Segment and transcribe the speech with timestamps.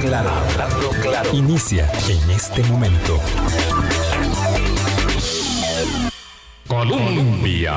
[0.00, 0.30] Claro,
[1.02, 1.30] claro.
[1.32, 3.20] Inicia en este momento.
[6.66, 7.72] Colombia.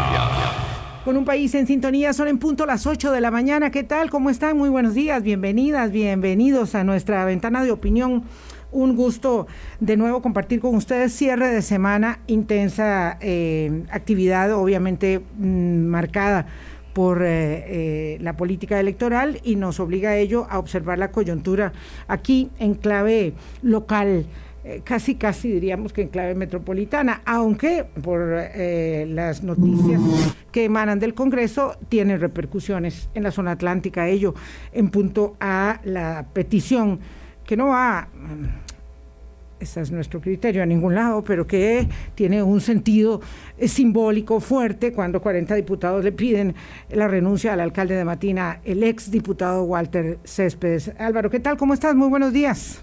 [1.03, 3.69] Con un país en sintonía, son en punto las 8 de la mañana.
[3.69, 4.09] ¿Qué tal?
[4.09, 4.57] ¿Cómo están?
[4.57, 8.23] Muy buenos días, bienvenidas, bienvenidos a nuestra ventana de opinión.
[8.71, 9.45] Un gusto
[9.79, 16.47] de nuevo compartir con ustedes cierre de semana, intensa eh, actividad, obviamente mm, marcada
[16.95, 21.73] por eh, eh, la política electoral y nos obliga a ello a observar la coyuntura
[22.07, 24.25] aquí en clave local.
[24.63, 30.01] Eh, casi, casi diríamos que en clave metropolitana, aunque por las noticias
[30.53, 34.33] que emanan del Congreso tiene repercusiones en la zona atlántica, ello
[34.71, 37.01] en punto a la petición
[37.43, 38.07] que no va
[39.65, 43.19] ese es nuestro criterio, a ningún lado, pero que tiene un sentido
[43.57, 46.55] eh, simbólico fuerte cuando 40 diputados le piden
[46.89, 50.91] la renuncia al alcalde de Matina, el ex diputado Walter Céspedes.
[50.99, 51.57] Álvaro, ¿qué tal?
[51.57, 51.95] ¿Cómo estás?
[51.95, 52.81] Muy buenos días.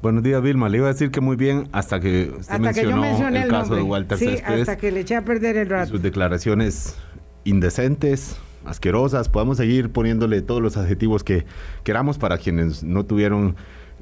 [0.00, 0.68] Buenos días, Vilma.
[0.68, 4.16] Le iba a decir que muy bien hasta que usted mencionó el, caso de Walter
[4.16, 5.90] sí, hasta que le eché a perder el rato.
[5.90, 6.96] Sus declaraciones
[7.44, 9.28] indecentes, asquerosas.
[9.28, 11.44] Podemos seguir poniéndole todos los adjetivos que
[11.82, 13.56] queramos para quienes no tuvieron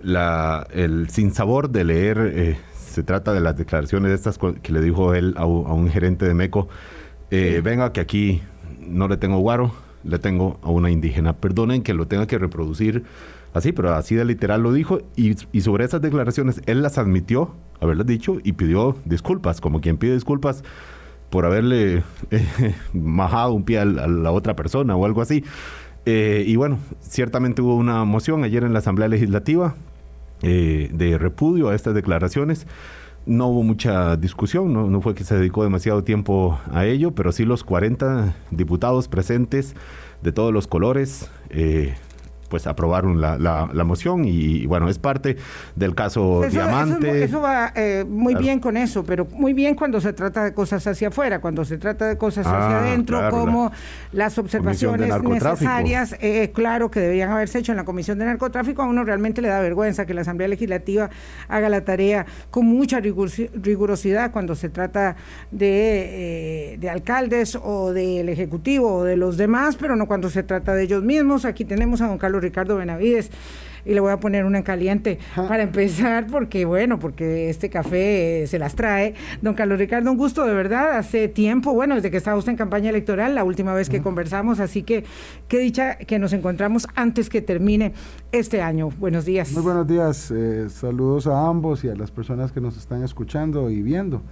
[0.06, 5.14] la, el sinsabor de leer, eh, se trata de las declaraciones estas que le dijo
[5.14, 6.68] él a, un gerente de MECO,
[7.32, 8.40] eh, venga que aquí
[8.78, 9.72] no le tengo guaro,
[10.04, 11.36] le tengo a una indígena.
[11.38, 13.02] Perdonen que lo tenga que reproducir
[13.52, 18.06] así, pero así de literal lo dijo y, sobre esas declaraciones él las admitió, haberlas
[18.06, 20.62] dicho y pidió disculpas, como quien pide disculpas
[21.30, 25.42] por haberle eh, majado un pie a la otra persona o algo así.
[26.04, 29.74] Eh, y bueno, ciertamente hubo una moción ayer en la Asamblea Legislativa
[30.42, 32.66] eh, de repudio a estas declaraciones.
[33.26, 37.44] No hubo mucha discusión, no, fue que se dedicó demasiado tiempo a ello, pero sí
[37.44, 39.74] los 40 diputados presentes
[40.22, 41.94] de todos los colores eh,
[42.46, 45.36] pues aprobaron la, la, moción y, bueno, es parte
[45.74, 47.24] del caso Diamante.
[47.24, 50.86] Eso, va eh, muy bien con eso, pero muy bien cuando se trata de cosas
[50.86, 53.70] hacia afuera, cuando se trata de cosas hacia ah, adentro, como
[54.12, 58.86] las observaciones necesarias, eh, claro que debían haberse hecho en la Comisión de Narcotráfico, a
[58.86, 61.10] uno realmente le da vergüenza que la Asamblea Legislativa
[61.48, 65.16] haga la tarea con mucha rigurosidad cuando se trata
[65.50, 70.42] de, eh, de alcaldes o del Ejecutivo o de los demás, pero no cuando se
[70.42, 71.44] trata de ellos mismos.
[71.44, 73.30] Aquí tenemos a don Carlos Ricardo Benavides
[73.86, 78.44] y le voy a poner una en caliente para empezar, porque bueno, porque este café
[78.46, 79.14] se las trae.
[79.40, 82.58] Don Carlos Ricardo, un gusto de verdad, hace tiempo, bueno, desde que estaba usted en
[82.58, 85.04] campaña electoral, la última vez que conversamos, así que
[85.48, 87.92] qué dicha que nos encontramos antes que termine
[88.32, 88.90] este año.
[88.98, 89.52] Buenos días.
[89.52, 93.70] Muy buenos días, eh, saludos a ambos y a las personas que nos están escuchando
[93.70, 94.22] y viendo.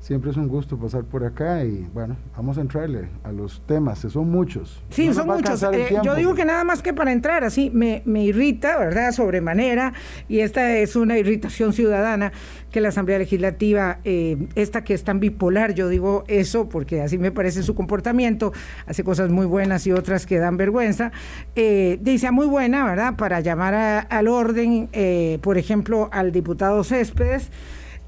[0.00, 3.98] Siempre es un gusto pasar por acá y bueno, vamos a entrarle a los temas,
[3.98, 4.82] son muchos.
[4.90, 5.62] Sí, son muchos.
[5.64, 9.12] Eh, yo digo que nada más que para entrar, así me, me irrita, ¿verdad?
[9.12, 9.92] Sobremanera,
[10.28, 12.32] y esta es una irritación ciudadana
[12.70, 17.18] que la Asamblea Legislativa, eh, esta que es tan bipolar, yo digo eso porque así
[17.18, 18.52] me parece su comportamiento,
[18.86, 21.12] hace cosas muy buenas y otras que dan vergüenza,
[21.54, 23.16] eh, dice muy buena, ¿verdad?
[23.16, 27.50] Para llamar al orden, eh, por ejemplo, al diputado Céspedes,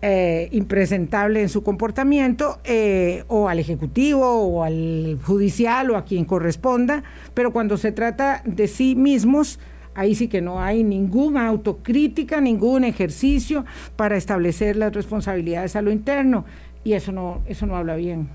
[0.03, 6.25] eh, impresentable en su comportamiento, eh, o al Ejecutivo, o al Judicial, o a quien
[6.25, 7.03] corresponda,
[7.35, 9.59] pero cuando se trata de sí mismos,
[9.95, 13.67] ahí sí que no hay ninguna autocrítica, ningún ejercicio
[13.97, 16.47] para establecer las responsabilidades a lo interno,
[16.83, 18.29] y eso no, eso no habla bien.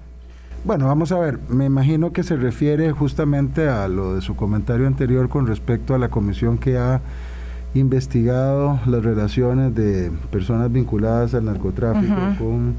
[0.65, 4.87] Bueno, vamos a ver, me imagino que se refiere justamente a lo de su comentario
[4.87, 7.01] anterior con respecto a la comisión que ha
[7.75, 12.73] investigado las relaciones de personas vinculadas al narcotráfico con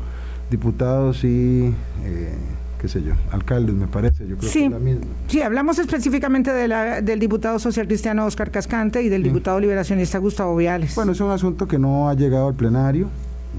[0.51, 2.35] diputados y, eh,
[2.81, 4.27] qué sé yo, alcaldes, me parece.
[4.27, 5.07] Yo creo sí, que es la misma.
[5.29, 10.19] Sí, hablamos específicamente de la, del diputado social cristiano Oscar Cascante y del diputado liberacionista
[10.19, 10.95] Gustavo Viales.
[10.95, 13.09] Bueno, es un asunto que no ha llegado al plenario,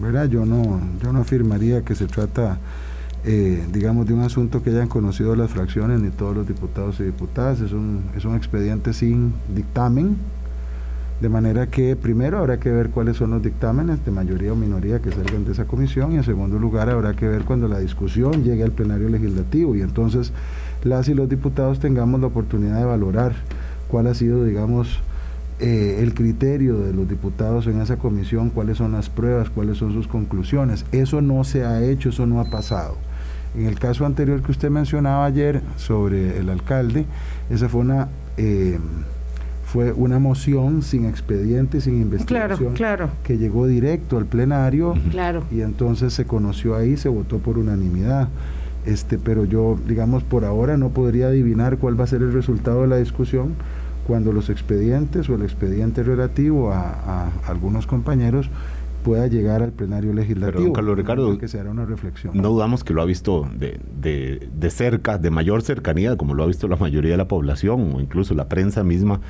[0.02, 0.26] ¿verdad?
[0.26, 2.58] Yo no, yo no afirmaría que se trata.
[3.26, 7.04] Eh, digamos, de un asunto que hayan conocido las fracciones ni todos los diputados y
[7.04, 7.60] diputadas.
[7.60, 10.16] Es un, es un expediente sin dictamen,
[11.22, 15.00] de manera que primero habrá que ver cuáles son los dictámenes de mayoría o minoría
[15.00, 18.44] que salgan de esa comisión y en segundo lugar habrá que ver cuando la discusión
[18.44, 20.32] llegue al plenario legislativo y entonces
[20.84, 23.34] las y los diputados tengamos la oportunidad de valorar
[23.88, 25.00] cuál ha sido, digamos,
[25.60, 29.94] eh, el criterio de los diputados en esa comisión, cuáles son las pruebas, cuáles son
[29.94, 30.86] sus conclusiones.
[30.92, 32.96] Eso no se ha hecho, eso no ha pasado.
[33.56, 37.06] En el caso anterior que usted mencionaba ayer sobre el alcalde,
[37.50, 38.10] esa fue una...
[38.38, 38.78] Eh,
[39.78, 45.44] fue una moción sin expediente, sin investigación, claro, que llegó directo al plenario claro.
[45.52, 48.28] y entonces se conoció ahí, se votó por unanimidad.
[48.88, 52.82] Este, pero yo, digamos, por ahora no podría adivinar cuál va a ser el resultado
[52.82, 53.54] de la discusión
[54.08, 58.50] cuando los expedientes o el expediente relativo a, algunos compañeros
[59.04, 60.58] pueda llegar al plenario legislativo.
[60.58, 62.36] Perdón, Carlos Ricardo, que se hará una reflexión.
[62.36, 66.42] No dudamos que lo ha visto de, de, de, cerca, de mayor cercanía, como lo
[66.42, 69.22] ha visto la mayoría de la población o incluso la prensa misma.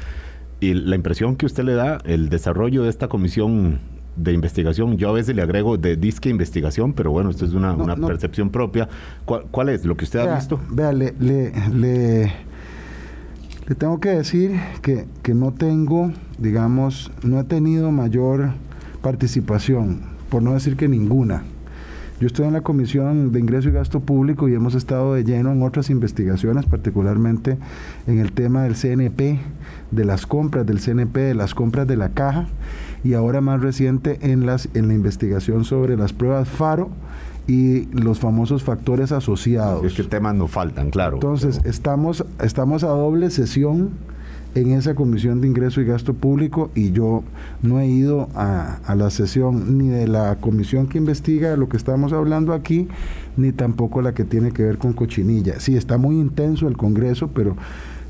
[0.60, 3.80] Y la impresión que usted le da, el desarrollo de esta comisión
[4.16, 7.74] de investigación, yo a veces le agrego de disque investigación, pero bueno, esto es una,
[7.74, 8.90] una percepción propia.
[9.26, 10.60] ¿Cuál, es lo que usted ha visto?
[10.72, 12.32] Vea, le, le, le,
[13.78, 18.54] tengo que decir que, que no tengo, digamos, no he tenido mayor
[19.04, 21.44] participación, por no decir que ninguna.
[22.20, 25.52] Yo estoy en la Comisión de Ingreso y Gasto Público y hemos estado de lleno
[25.52, 27.60] en otras investigaciones, particularmente
[28.08, 29.40] en el tema del CNP,
[29.92, 32.48] de las compras del CNP, de las compras de la caja
[33.04, 36.90] y ahora más reciente en, las, en la investigación sobre las pruebas FARO
[37.48, 39.86] y los famosos factores asociados.
[39.86, 41.16] Es que temas no faltan, claro.
[41.16, 43.92] Entonces, estamos, estamos a doble sesión
[44.56, 47.24] en esa comisión de ingreso y gasto público y yo
[47.62, 52.12] no he ido a, la sesión ni de la comisión que investiga lo que estamos
[52.12, 52.88] hablando aquí,
[53.36, 55.60] ni tampoco la que tiene que ver con cochinilla.
[55.60, 57.56] Sí, está muy intenso el Congreso, pero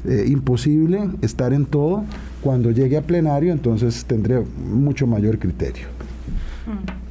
[0.06, 2.04] eh, imposible estar en todo.
[2.42, 5.88] Cuando llegue a plenario, entonces tendré mucho mayor criterio.
[6.66, 7.08] Mm.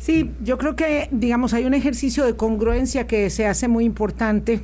[0.00, 4.62] Sí, yo creo que, digamos, hay un ejercicio de congruencia que se hace muy importante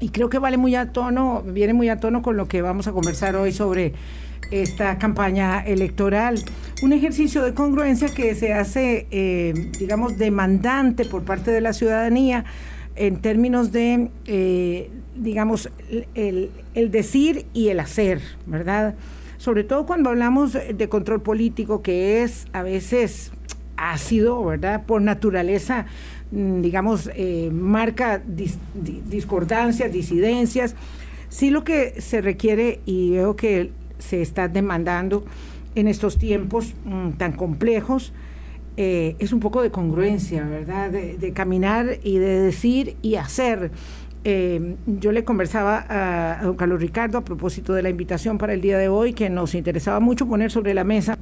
[0.00, 2.86] y creo que vale muy a tono, viene muy a tono con lo que vamos
[2.86, 3.94] a conversar hoy sobre
[4.50, 6.42] esta campaña electoral.
[6.82, 12.44] Un ejercicio de congruencia que se hace, eh, digamos, demandante por parte de la ciudadanía
[12.94, 15.70] en términos de, eh, digamos,
[16.14, 18.94] el, el, decir y el hacer, ¿verdad?
[19.36, 23.32] Sobre todo cuando hablamos de control político, que es a veces
[23.76, 24.84] ácido, ¿verdad?
[24.86, 25.86] Por naturaleza
[26.30, 30.76] Mm, digamos, eh, marca discordancias, disidencias.
[31.28, 35.24] Sí lo que se requiere, y veo que se está demandando
[35.74, 38.12] en estos tiempos mm, tan complejos,
[38.76, 40.90] eh, es un poco de congruencia, ¿verdad?
[40.90, 43.72] De, caminar y de decir y hacer.
[44.24, 48.52] Eh, yo le conversaba a, a don Carlos Ricardo a propósito de la invitación para
[48.52, 51.16] el día de hoy, que nos interesaba mucho poner sobre la mesa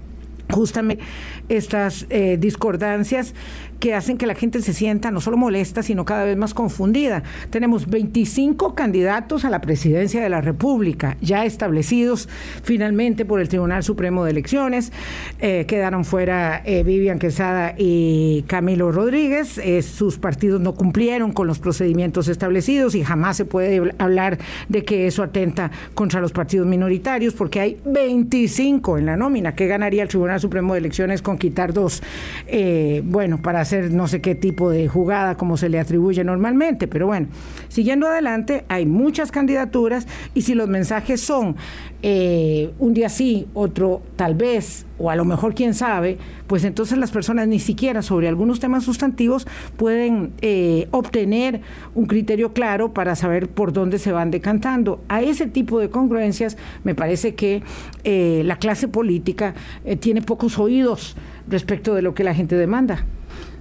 [0.50, 1.02] justamente
[1.48, 3.34] estas eh, discordancias
[3.80, 7.22] que hacen que la gente se sienta no solo molesta, sino cada vez más confundida.
[7.50, 12.28] Tenemos 25 candidatos a la presidencia de la República, ya establecidos
[12.62, 14.92] finalmente por el Tribunal Supremo de Elecciones.
[15.40, 19.60] Eh, quedaron fuera eh, Vivian Quesada y Camilo Rodríguez.
[19.82, 24.38] sus partidos no cumplieron con los procedimientos establecidos y jamás se puede hablar
[24.68, 29.66] de que eso atenta contra los partidos minoritarios, porque hay 25 en la nómina que
[29.66, 32.02] ganaría el Tribunal Supremo de Elecciones con quitar dos,
[32.46, 36.88] eh, bueno, para hacer no sé qué tipo de jugada como se le atribuye normalmente.
[36.88, 37.28] Pero bueno,
[37.68, 41.56] siguiendo adelante, hay muchas candidaturas y si los mensajes son
[42.02, 46.98] eh, un día sí, otro tal vez, o a lo mejor quién sabe, pues entonces
[46.98, 49.46] las personas ni siquiera sobre algunos temas sustantivos
[49.76, 51.60] pueden eh, obtener
[51.94, 55.00] un criterio claro para saber por dónde se van decantando.
[55.08, 57.62] A ese tipo de congruencias me parece que
[58.04, 59.54] eh, la clase política
[60.00, 61.16] tiene pocos oídos
[61.48, 63.04] respecto de lo que la gente demanda.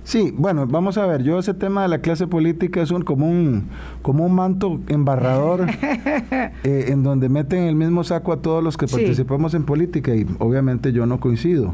[0.06, 3.28] Sí, bueno, vamos a ver, yo ese tema de la clase política es un como
[3.28, 3.70] un,
[4.04, 5.66] como un manto embarrador
[6.64, 10.28] eh, en donde meten el mismo saco a todos los que participamos en política y
[10.38, 11.74] obviamente yo no coincido.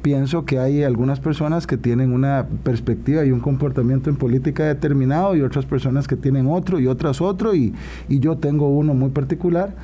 [0.00, 5.34] Pienso que hay algunas personas que tienen una perspectiva y un comportamiento en política determinado
[5.34, 7.74] y otras personas que tienen otro y otras otro y,
[8.08, 9.74] y yo tengo uno muy particular,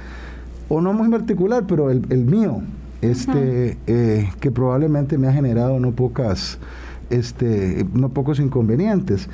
[0.68, 2.60] o no muy particular, pero el, el mío,
[3.02, 6.60] este, eh, que probablemente me ha generado no pocas
[7.10, 9.28] este, no pocos inconvenientes.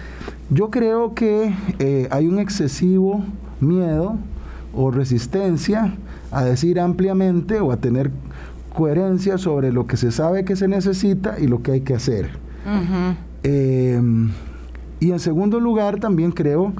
[0.50, 3.24] Yo creo que eh, hay un excesivo
[3.60, 4.16] miedo
[4.74, 5.94] o resistencia
[6.30, 8.10] a decir ampliamente o a tener
[8.74, 12.30] coherencia sobre lo que se sabe que se necesita y lo que hay que hacer.
[13.42, 14.30] Em,
[15.00, 16.72] y en segundo lugar, también creo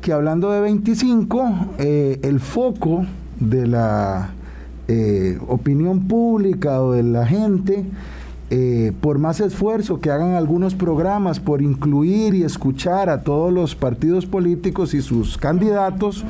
[0.00, 3.06] que hablando de 25, eh, el foco
[3.38, 4.30] de la
[4.88, 7.84] eh, opinión pública o de la gente
[8.54, 13.74] eh, por más esfuerzo que hagan algunos programas por incluir y escuchar a todos los
[13.74, 16.22] partidos políticos y sus candidatos,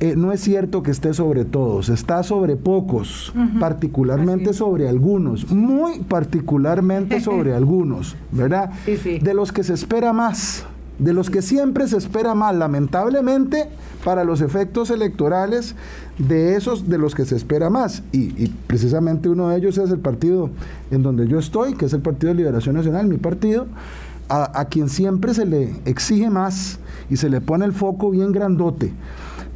[0.00, 6.00] eh, no es cierto que esté sobre todos, está sobre pocos, particularmente sobre algunos, muy
[6.00, 8.72] particularmente sobre algunos, ¿verdad?
[8.84, 10.66] De los que se espera más
[10.98, 13.68] de los que siempre se espera más, lamentablemente,
[14.04, 15.74] para los efectos electorales
[16.18, 18.02] de esos de los que se espera más.
[18.12, 20.50] Y, precisamente uno de ellos es el partido
[20.90, 23.66] en donde yo estoy, que es el Partido de Liberación Nacional, mi partido,
[24.28, 26.78] a, quien siempre se le exige más
[27.10, 28.92] y se le pone el foco bien grandote.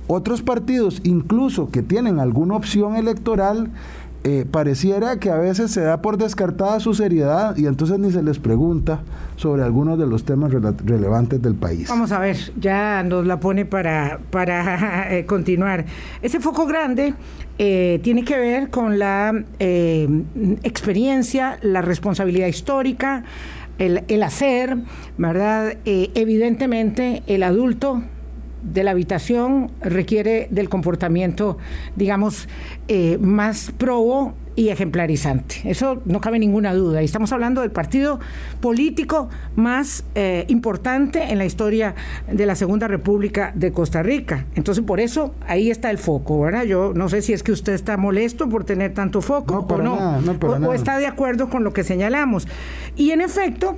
[0.07, 3.71] Otros partidos, incluso que tienen alguna opción electoral,
[4.25, 8.23] eh, pareciera que a veces se da por descartada su seriedad y entonces ni se
[8.23, 9.01] les pregunta
[9.37, 11.89] sobre algunos de los temas relevantes del país.
[11.89, 15.85] Vamos a ver, ya nos la pone para, para eh, continuar.
[16.21, 17.15] Ese foco grande
[17.59, 19.33] eh, tiene que ver con la
[20.63, 23.23] experiencia, la responsabilidad histórica,
[23.79, 24.79] el, el hacer,
[25.17, 25.75] ¿verdad?
[25.85, 28.03] evidentemente el adulto
[28.63, 31.59] de la habitación requiere del comportamiento,
[31.97, 32.49] digamos,
[32.89, 35.61] eh, más probo y ejemplarizante.
[35.67, 37.01] Eso no cabe ninguna duda.
[37.01, 38.19] Y estamos hablando del partido
[38.61, 41.95] político más eh, importante en la historia
[42.29, 44.47] de la Segunda República de Costa Rica.
[44.57, 46.65] Entonces, por eso ahí está el foco, ¿verdad?
[46.65, 50.21] Yo no sé si es que usted está molesto por tener tanto foco o no,
[50.43, 52.49] o está de acuerdo con lo que señalamos.
[52.97, 53.77] Y en efecto,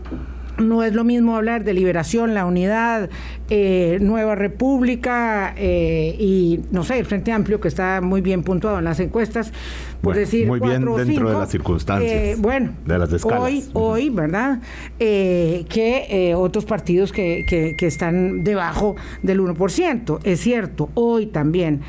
[0.60, 3.10] no es lo mismo hablar de liberación, la unidad,
[3.48, 8.78] eh, Nueva República eh, y, no sé, el Frente Amplio, que está muy bien puntuado
[8.78, 9.52] en las encuestas,
[10.00, 10.46] por decir.
[10.46, 12.12] Muy bien dentro de las circunstancias.
[12.12, 13.40] Eh, bueno, de las escalas.
[13.40, 14.60] Hoy, hoy ¿verdad?
[14.98, 20.20] que otros partidos que, que, que están debajo del 1%.
[20.24, 21.80] Es cierto, hoy también.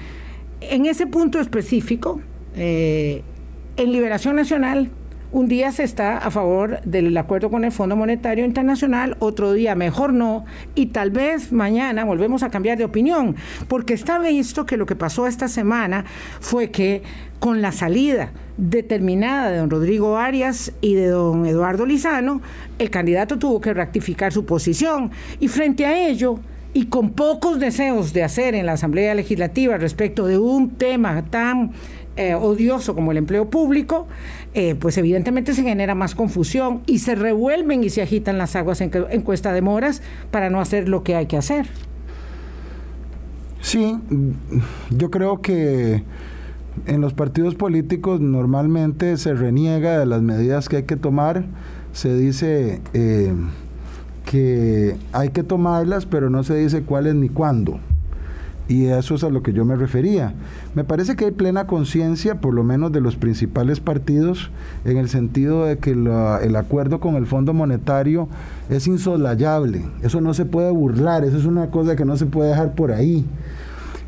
[0.62, 2.22] En ese punto específico,
[2.56, 3.24] en
[3.78, 4.92] Liberación Nacional,
[5.32, 9.76] un día se está a favor del acuerdo con el Fondo Monetario Internacional, otro día
[9.76, 10.46] mejor no,
[10.76, 13.36] y tal vez mañana volvemos a cambiar de opinión,
[13.68, 16.06] porque está visto que lo que pasó esta semana
[16.40, 17.04] fue que
[17.40, 22.42] con la salida determinada de don Rodrigo Arias y de don Eduardo Lizano,
[22.78, 26.40] el candidato tuvo que rectificar su posición y frente a ello
[26.74, 31.72] y con pocos deseos de hacer en la Asamblea Legislativa respecto de un tema tan
[32.18, 34.08] eh, odioso como el empleo público,
[34.54, 38.82] eh, pues evidentemente se genera más confusión y se revuelven y se agitan las aguas
[38.82, 38.90] en,
[39.22, 41.68] cuesta de moras para no hacer lo que hay que hacer.
[43.62, 43.98] Sí,
[44.90, 46.04] yo creo que
[46.86, 51.46] en los partidos políticos normalmente se reniega de las medidas que hay que tomar,
[51.94, 53.34] se dice eh,
[54.26, 57.80] que hay que tomarlas, pero no se dice cuáles ni cuándo.
[58.72, 60.34] Y eso es a lo que yo me refería.
[60.76, 64.50] Me parece que hay plena conciencia, por lo menos de los principales partidos,
[64.86, 68.30] en el sentido de que el acuerdo con el Fondo Monetario
[68.70, 69.84] es insoslayable.
[70.04, 72.94] Eso no se puede burlar, eso es una cosa que no se puede dejar por
[72.94, 73.26] ahí.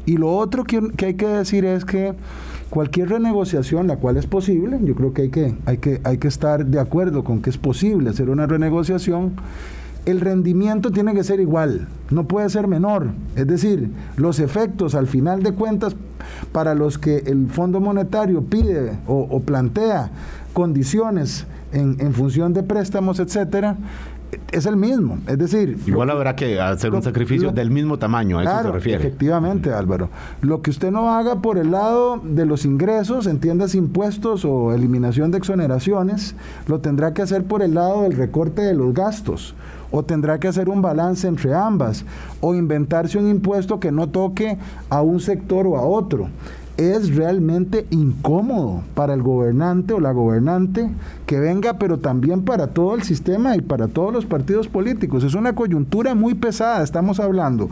[0.05, 2.13] Y lo otro que, hay que decir es que
[2.69, 6.29] cualquier renegociación, la cual es posible, yo creo que hay que, hay que, hay que
[6.29, 9.33] estar de acuerdo con que es posible hacer una renegociación,
[10.05, 13.11] el rendimiento tiene que ser igual, no puede ser menor.
[13.35, 15.95] Es decir, los efectos al final de cuentas
[16.51, 20.11] para los que el Fondo Monetario pide o, plantea
[20.53, 23.77] condiciones en, función de préstamos, etcétera,
[24.51, 25.19] es el mismo.
[25.27, 28.99] Es decir, igual habrá que hacer un sacrificio del mismo tamaño, a eso se refiere.
[28.99, 30.09] Efectivamente, Álvaro.
[30.41, 35.31] Lo que usted no haga por el lado de los ingresos, entiendas impuestos o eliminación
[35.31, 36.35] de exoneraciones,
[36.67, 39.55] lo tendrá que hacer por el lado del recorte de los gastos
[39.95, 42.03] o tendrá que hacer un balance entre ambas,
[42.41, 44.57] o inventarse un impuesto que no toque
[44.89, 46.29] a un sector o a otro.
[46.77, 50.89] Es realmente incómodo para el gobernante o la gobernante
[51.27, 55.23] que venga, pero también para todo el sistema y para todos los partidos políticos.
[55.23, 57.69] Es una coyuntura muy pesada, estamos hablando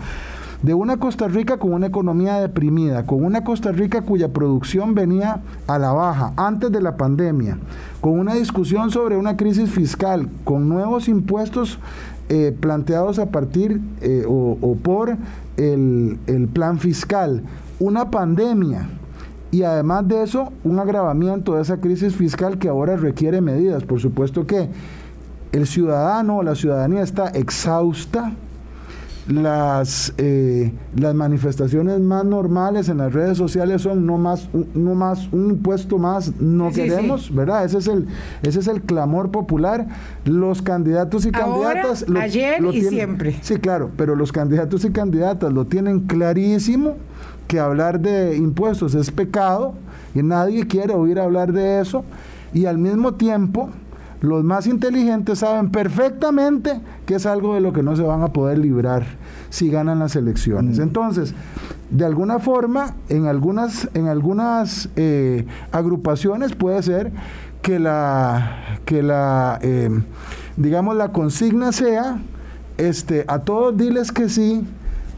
[0.61, 5.41] de una Costa Rica con una economía deprimida, con una Costa Rica cuya producción venía
[5.67, 7.57] a la baja antes de la pandemia,
[7.99, 11.79] con una discusión sobre una crisis fiscal, con nuevos impuestos
[12.29, 15.17] eh, planteados a partir eh, o, por
[15.57, 17.43] el, el plan fiscal,
[17.81, 18.87] una pandemia
[19.49, 23.83] y además de eso, un agravamiento de esa crisis fiscal que ahora requiere medidas.
[23.83, 24.69] Por supuesto que
[25.51, 28.31] el ciudadano o la ciudadanía está exhausta,
[29.27, 35.27] las, eh, las manifestaciones más normales en las redes sociales son no más, no más
[35.31, 37.65] un impuesto más no queremos, ¿verdad?
[37.65, 38.07] Ese es el,
[38.41, 39.87] ese es el clamor popular.
[40.25, 43.37] Los candidatos y candidatas lo, ayer y siempre.
[43.41, 46.95] Sí, claro, pero los candidatos y candidatas lo tienen clarísimo
[47.51, 49.73] que hablar de impuestos es pecado
[50.15, 52.05] y nadie quiere oír hablar de eso
[52.53, 53.69] y al mismo tiempo
[54.21, 58.29] los más inteligentes saben perfectamente que es algo de lo que no se van a
[58.29, 59.03] poder librar
[59.49, 60.79] si ganan las elecciones.
[60.79, 60.81] Mm.
[60.81, 61.33] Entonces,
[61.89, 67.11] de alguna forma, en algunas, en algunas eh, agrupaciones puede ser
[67.61, 69.89] que la, que la eh,
[70.55, 72.17] digamos, la consigna sea,
[72.77, 74.65] este, a todos diles que sí,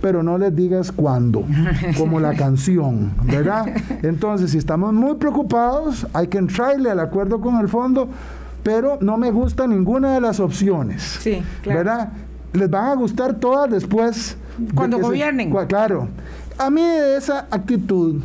[0.04, 1.46] pero no les digas cuándo,
[1.98, 3.74] como la canción, ¿verdad?
[4.02, 8.10] Entonces, si estamos muy preocupados, hay que entrarle al acuerdo con el fondo,
[8.64, 11.02] pero no me gusta ninguna de las opciones.
[11.22, 11.80] Sí, claro.
[11.80, 12.10] ¿Verdad?
[12.52, 14.36] Les van a gustar todas después.
[14.76, 15.56] Cuando gobiernen.
[15.70, 16.10] claro.
[16.58, 18.22] A mí de esa actitud,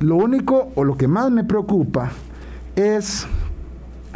[0.00, 2.10] lo único o lo que más me preocupa
[2.76, 3.26] es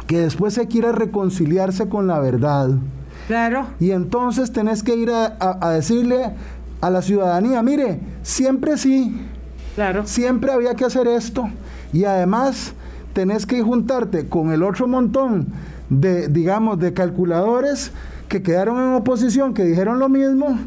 [0.07, 2.69] que después se quiera reconciliarse con la verdad.
[3.29, 3.67] Claro.
[3.81, 6.35] Y entonces tenés que ir a, a decirle
[6.81, 9.21] a la ciudadanía, mire, siempre sí,
[9.75, 10.07] claro.
[10.07, 11.49] siempre había que hacer esto.
[11.93, 12.75] Y además
[13.13, 15.49] tenés que juntarte con el otro montón
[15.89, 17.93] de, digamos, de calculadores
[18.29, 20.59] que quedaron en oposición, que dijeron lo mismo,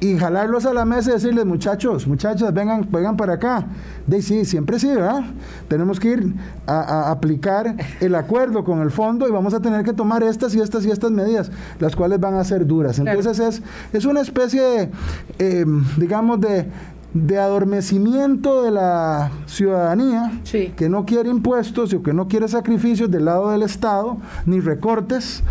[0.00, 3.66] y jalarlos a la mesa y decirles, muchachos, muchachas, vengan, vengan para acá.
[4.06, 5.22] De sí, siempre sí, ¿verdad?
[5.68, 6.34] Tenemos que ir
[6.66, 10.60] a, aplicar el acuerdo con el fondo y vamos a tener que tomar estas y
[10.60, 12.98] estas y estas medidas, las cuales van a ser duras.
[12.98, 14.90] Entonces es, es una especie de,
[15.38, 15.66] eh,
[15.98, 16.66] digamos, de,
[17.12, 20.30] de adormecimiento de la ciudadanía
[20.76, 25.42] que no quiere impuestos o que no quiere sacrificios del lado del Estado, ni recortes,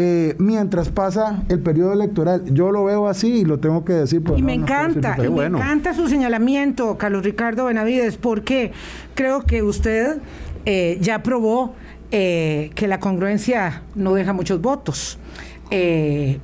[0.00, 2.44] eh, mientras pasa el periodo electoral.
[2.44, 4.22] Yo lo veo así y lo tengo que decir.
[4.36, 8.70] y me encanta, y me encanta su señalamiento, Carlos Ricardo Benavides, porque
[9.16, 10.18] creo que usted
[10.66, 11.74] eh, ya probó
[12.12, 15.18] eh, que la congruencia no deja muchos votos.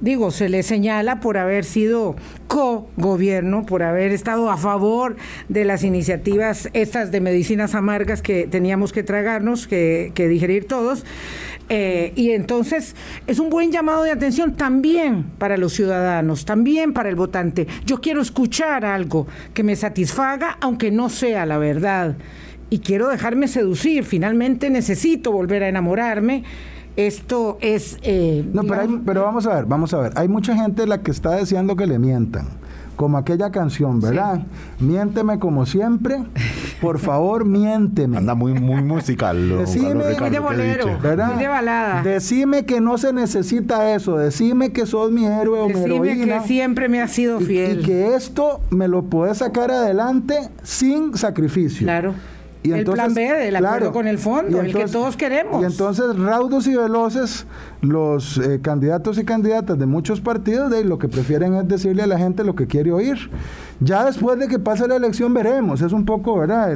[0.00, 2.16] digo, se le señala por haber sido
[2.48, 5.14] co-gobierno, por haber estado a favor
[5.48, 11.04] de las iniciativas estas de medicinas amargas que teníamos que tragarnos, que digerir todos.
[11.68, 12.94] Eh, y entonces
[13.26, 17.66] es un buen llamado de atención también para los ciudadanos, también para el votante.
[17.86, 22.16] Yo quiero escuchar algo que me satisfaga, aunque no sea la verdad.
[22.70, 24.04] Y quiero dejarme seducir.
[24.04, 26.44] Finalmente necesito volver a enamorarme.
[26.96, 27.98] Esto es...
[28.02, 30.12] Eh, no, pero, pero vamos a ver, vamos a ver.
[30.16, 32.63] Hay mucha gente la que está deseando que le mientan
[32.96, 34.42] como aquella canción, ¿verdad?
[34.78, 36.18] Miénteme como siempre,
[36.80, 38.18] por favor, miénteme.
[38.18, 39.58] Anda muy, muy musical.
[39.58, 41.32] Decime, muy de bolero, ¿verdad?
[41.32, 42.02] muy de balada.
[42.02, 46.40] Decime que no se necesita eso, decime que sos mi héroe o mi heroína.
[46.40, 47.80] que siempre me has sido fiel.
[47.80, 51.84] Y, que esto me lo puedes sacar adelante sin sacrificio.
[51.84, 52.14] Claro
[52.72, 55.62] el plan B del acuerdo con el fondo, el que todos queremos.
[55.62, 57.46] Y entonces, raudos y veloces,
[57.82, 62.06] los eh, candidatos y candidatas de muchos partidos de lo que prefieren es decirle a
[62.06, 63.30] la gente lo que quiere oír.
[63.80, 66.74] Ya después de que pase la elección veremos, es un poco, ¿verdad?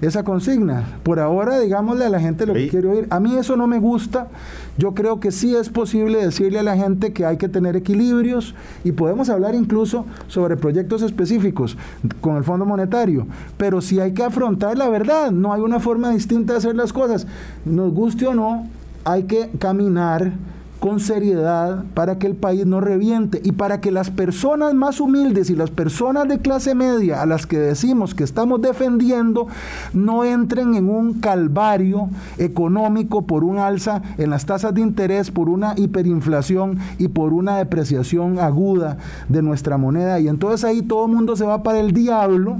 [0.00, 0.84] esa consigna.
[1.02, 3.06] Por ahora, digámosle a la gente lo que quiere oír.
[3.10, 4.28] A mí eso no me gusta.
[4.76, 8.54] Yo creo que sí es posible decirle a la gente que hay que tener equilibrios
[8.84, 11.76] y podemos hablar incluso sobre proyectos específicos
[12.20, 16.10] con el Fondo Monetario, pero si hay que afrontar la verdad, no hay una forma
[16.10, 17.26] distinta de hacer las cosas.
[17.64, 18.68] Nos guste o no,
[19.04, 20.32] hay que caminar
[20.80, 25.50] con seriedad para que el país no reviente y para que las personas más humildes
[25.50, 29.48] y las personas de clase media a las que decimos que estamos defendiendo
[29.92, 35.48] no entren en un calvario económico por un alza en las tasas de interés, por
[35.48, 40.20] una hiperinflación y por una depreciación aguda de nuestra moneda.
[40.20, 42.58] Y entonces ahí todo el mundo se va para el diablo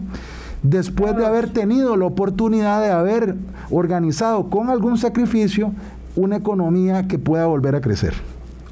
[0.62, 3.36] después de haber tenido la oportunidad de haber
[3.70, 5.72] organizado con algún sacrificio
[6.18, 8.12] una economía que pueda volver a crecer.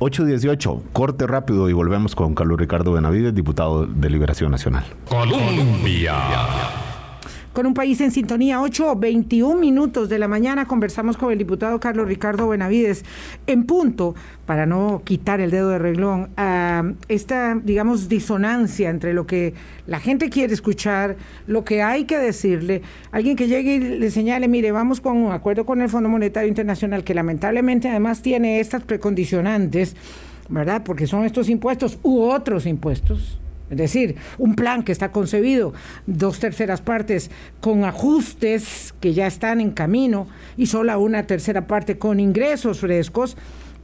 [0.00, 4.84] 818, corte rápido y volvemos con Carlos Ricardo Benavides, diputado de Liberación Nacional.
[5.08, 6.14] Colombia
[7.56, 8.60] con un país en sintonía.
[8.60, 13.02] 8, 21 minutos de la mañana conversamos con el diputado Carlos Ricardo Benavides
[13.46, 14.14] en punto,
[14.44, 19.54] para no quitar el dedo de reglón, a esta, digamos, disonancia entre lo que
[19.86, 21.16] la gente quiere escuchar,
[21.46, 22.82] lo que hay que decirle.
[23.10, 26.50] Alguien que llegue y le señale, mire, vamos con un acuerdo con el Fondo Monetario
[26.50, 29.96] Internacional, que lamentablemente además tiene estas precondicionantes,
[30.50, 30.82] ¿verdad?
[30.84, 33.38] Porque son estos impuestos u otros impuestos
[33.70, 35.72] es decir, un plan que está concebido,
[36.06, 41.98] dos terceras partes con ajustes que ya están en camino y solo una tercera parte
[41.98, 43.36] con ingresos frescos,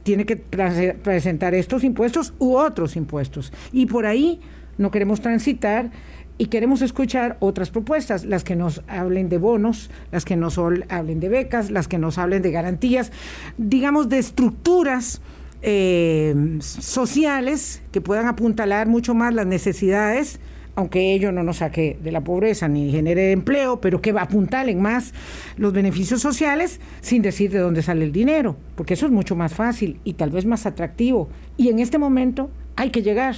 [0.03, 3.51] tiene que presentar estos impuestos u otros impuestos.
[3.71, 4.41] Y por ahí
[4.77, 5.91] no queremos transitar
[6.37, 11.19] y queremos escuchar otras propuestas, las que nos hablen de bonos, las que nos hablen
[11.19, 13.11] de becas, las que nos hablen de garantías,
[13.57, 15.21] digamos de estructuras
[15.63, 20.41] eh, sociales que puedan apuntalar mucho más las necesidades,
[20.75, 25.13] aunque ello no nos saque de la pobreza ni genere empleo, pero que apuntalen más
[25.55, 29.53] los beneficios sociales sin decir de dónde sale el dinero, porque eso es mucho más
[29.53, 31.29] fácil y tal vez más atractivo.
[31.55, 33.35] Y en este momento hay que llegar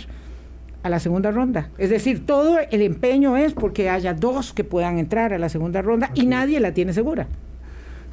[0.82, 1.70] a la segunda ronda.
[1.78, 5.82] Es decir, todo el empeño es porque haya dos que puedan entrar a la segunda
[5.82, 7.28] ronda y nadie la tiene segura.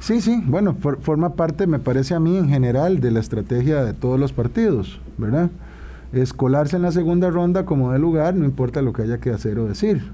[0.03, 3.93] Sí, sí, bueno, forma parte, me parece a mí, en general, de la estrategia de
[3.93, 5.49] todos los partidos, ¿verdad?
[6.11, 9.57] Escolarse en la segunda ronda como de lugar, no importa lo que haya que hacer
[9.59, 10.11] o decir.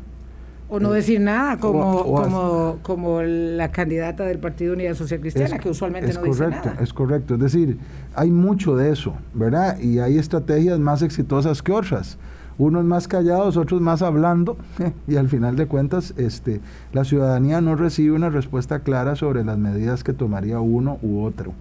[0.69, 5.71] O no decir nada, como, como, como la candidata del Partido Unidad Social Cristiana, que
[5.71, 6.78] usualmente no dice nada.
[6.80, 7.80] Es correcto, es decir,
[8.13, 9.80] hay mucho de eso, ¿verdad?
[9.80, 12.19] Y hay estrategias más exitosas que otras.
[12.60, 14.58] Unos más callados, otros más hablando,
[15.08, 16.62] y al final de cuentas este,
[16.93, 21.54] la ciudadanía no recibe una respuesta clara sobre las medidas que tomaría uno u otro.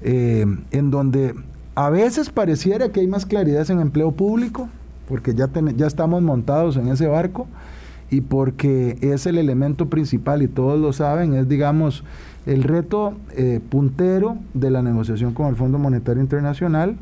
[0.00, 1.34] Eh, en donde
[1.74, 4.68] a veces pareciera que hay más claridad en empleo público,
[5.06, 7.46] porque ya, ya estamos montados en ese barco
[8.10, 12.04] y porque es el elemento principal y todos lo saben, es digamos
[12.46, 16.96] el reto eh, puntero de la negociación con el Fondo Monetario Internacional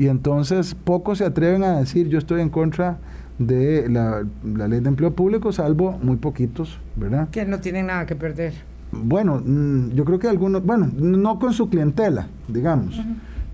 [0.00, 2.96] y entonces pocos se atreven a decir yo estoy en contra
[3.38, 7.28] de la, ley de empleo público, salvo muy poquitos, ¿verdad?
[7.28, 8.54] Que no tienen nada que perder.
[8.92, 12.98] Bueno, mm, yo creo que algunos, bueno, no con su clientela, digamos.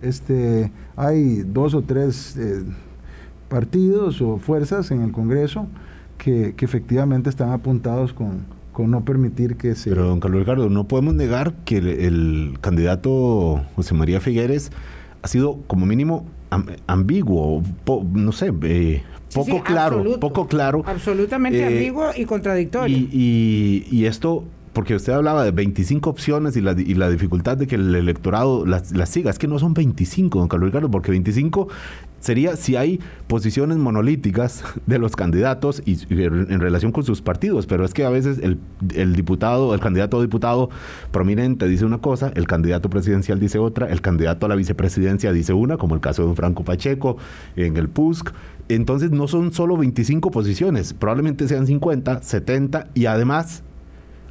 [0.03, 2.63] este, hay dos o tres eh,
[3.49, 5.67] partidos o fuerzas en el Congreso
[6.17, 9.91] que, efectivamente están apuntados con, con, no permitir que se...
[9.91, 14.71] Pero, don Carlos Ricardo, no podemos negar que el, candidato José María Figueres
[15.23, 16.25] ha sido como mínimo
[16.87, 17.63] ambiguo,
[18.13, 19.03] no sé, eh,
[19.35, 20.83] poco claro, poco claro.
[20.87, 22.97] Absolutamente eh, ambiguo y contradictorio.
[22.97, 27.67] Y, y, esto porque usted hablaba de 25 opciones y la, y la dificultad de
[27.67, 29.31] que el electorado las, siga.
[29.31, 31.69] Es que no son 25, don Carlos Ricardo, porque 25
[32.27, 37.85] sería si hay posiciones monolíticas de los candidatos y, en relación con sus partidos, pero
[37.85, 38.59] es que a veces el,
[38.95, 40.69] el diputado, el candidato a diputado
[41.13, 45.53] prominente dice una cosa, el candidato presidencial dice otra, el candidato a la vicepresidencia dice
[45.53, 47.17] una, como el caso de don Franco Pacheco
[47.55, 48.33] en el PUSC.
[48.69, 53.63] Entonces no son solo 25 posiciones, probablemente sean 50, 70 y además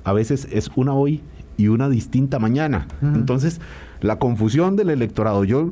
[0.03, 1.23] a veces es una hoy
[1.57, 2.87] y una distinta mañana.
[3.01, 3.61] Entonces,
[4.01, 5.71] la confusión del electorado, yo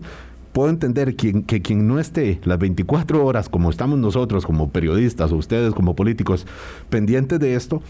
[0.53, 5.31] puedo entender que, que, quien no esté las 24 horas como estamos nosotros como periodistas
[5.31, 6.45] o ustedes como políticos
[6.89, 7.81] pendientes de esto,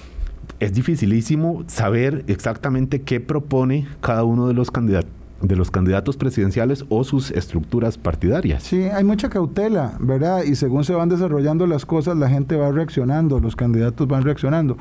[0.59, 5.11] es dificilísimo saber exactamente qué propone cada uno de los candidatos
[5.43, 8.63] de los candidatos presidenciales o sus estructuras partidarias.
[8.63, 10.43] Sí, hay mucha cautela, ¿verdad?
[10.43, 14.77] Y según se van desarrollando las cosas, la gente va reaccionando, los candidatos van reaccionando.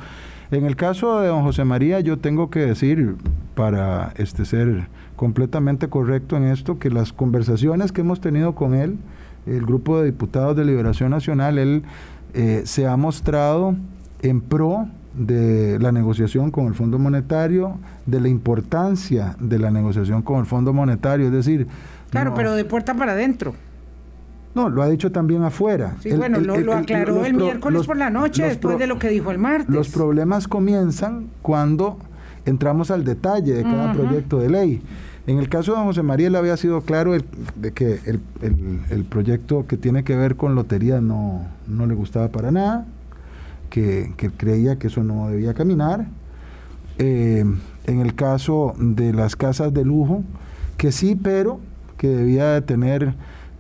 [0.53, 3.17] En el caso de don José María, yo tengo que decir,
[3.55, 4.87] para este, ser
[5.17, 8.99] completamente correcto en esto, que las conversaciones que hemos tenido con él,
[9.47, 11.85] el grupo de diputados de Liberación Nacional, él
[12.35, 13.77] eh, se ha mostrado
[14.21, 20.21] en pro de la negociación con el Fondo Monetario, de la importancia de la negociación
[20.21, 21.67] con el Fondo Monetario, es decir...
[22.11, 23.55] Claro, pero de puerta para adentro.
[24.55, 25.97] No, lo ha dicho también afuera.
[26.01, 29.39] Sí, bueno, lo, aclaró el, miércoles por la noche, después de lo que dijo el
[29.39, 29.75] martes.
[29.75, 31.99] Los problemas comienzan cuando
[32.45, 34.83] entramos al detalle de cada proyecto de ley.
[35.27, 38.01] En el caso de José María, le había sido claro de que
[38.41, 42.87] el, proyecto que tiene que ver con lotería no, no le gustaba para nada,
[43.71, 46.07] que, creía que eso no debía caminar.
[46.99, 47.45] Eh,
[47.87, 50.25] en el caso de las casas de lujo,
[50.77, 51.61] que sí, pero
[51.97, 53.15] que debía de tener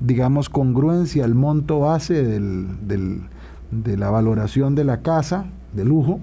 [0.04, 3.22] digamos, congruencia al monto base del,
[3.70, 6.20] de la valoración de la casa de lujo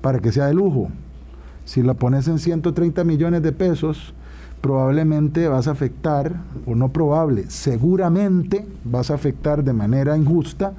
[0.00, 0.88] para que sea de lujo.
[1.64, 4.14] Si la pones en 130 millones de pesos,
[4.60, 6.34] probablemente vas a afectar,
[6.66, 10.72] o no probable, seguramente vas a afectar de manera injusta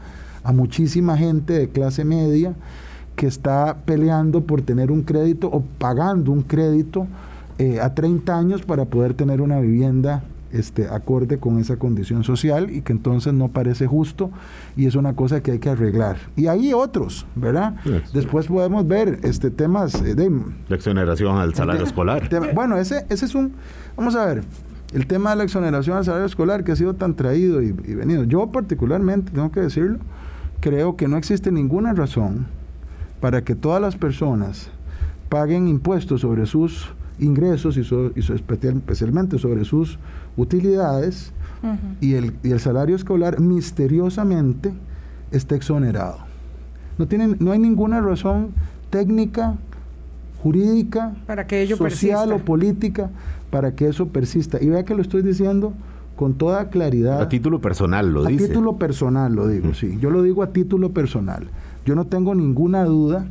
[0.44, 2.54] a muchísima gente de clase media
[3.16, 7.08] que está peleando por tener un crédito o pagando un crédito
[7.58, 12.70] eh, a 30 años para poder tener una vivienda este, acorde con esa condición social
[12.70, 14.32] y que entonces no parece justo
[14.76, 16.18] y es una cosa que hay que arreglar.
[16.36, 17.76] Y hay otros, ¿verdad?
[18.14, 20.32] Después podemos ver este temas eh, de...
[20.70, 22.30] La exoneración al salario escolar.
[22.54, 23.54] bueno, ese, ese es un...
[23.96, 24.44] Vamos a ver,
[24.94, 27.96] el tema de la exoneración al salario escolar que ha sido tan traído y, y
[27.96, 28.24] venido.
[28.24, 30.00] Yo particularmente, tengo que decirlo,
[30.60, 32.48] creo que no existe ninguna razón
[33.20, 34.70] para que todas las personas
[35.30, 37.82] paguen impuestos sobre sus ingresos y,
[38.34, 39.98] especialmente sobre sus
[40.36, 41.32] utilidades
[42.02, 44.74] y, el, y el salario escolar misteriosamente
[45.32, 46.18] está exonerado.
[46.98, 48.50] No, tienen, no hay ninguna razón
[48.90, 49.56] técnica,
[50.44, 53.10] jurídica, para que ello social o política
[53.52, 54.58] para que eso persista.
[54.60, 55.74] Y vea que lo estoy diciendo
[56.16, 57.22] con toda claridad.
[57.22, 58.46] A título personal lo dice.
[58.46, 59.98] A título personal lo digo, sí.
[60.00, 61.48] Yo lo digo a título personal.
[61.86, 63.26] Yo no tengo ninguna duda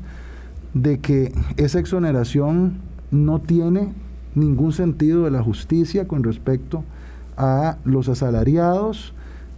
[0.75, 2.75] de que esa exoneración
[3.11, 3.93] no tiene
[4.35, 6.85] ningún sentido de la justicia con respecto
[7.37, 9.15] a los asalariados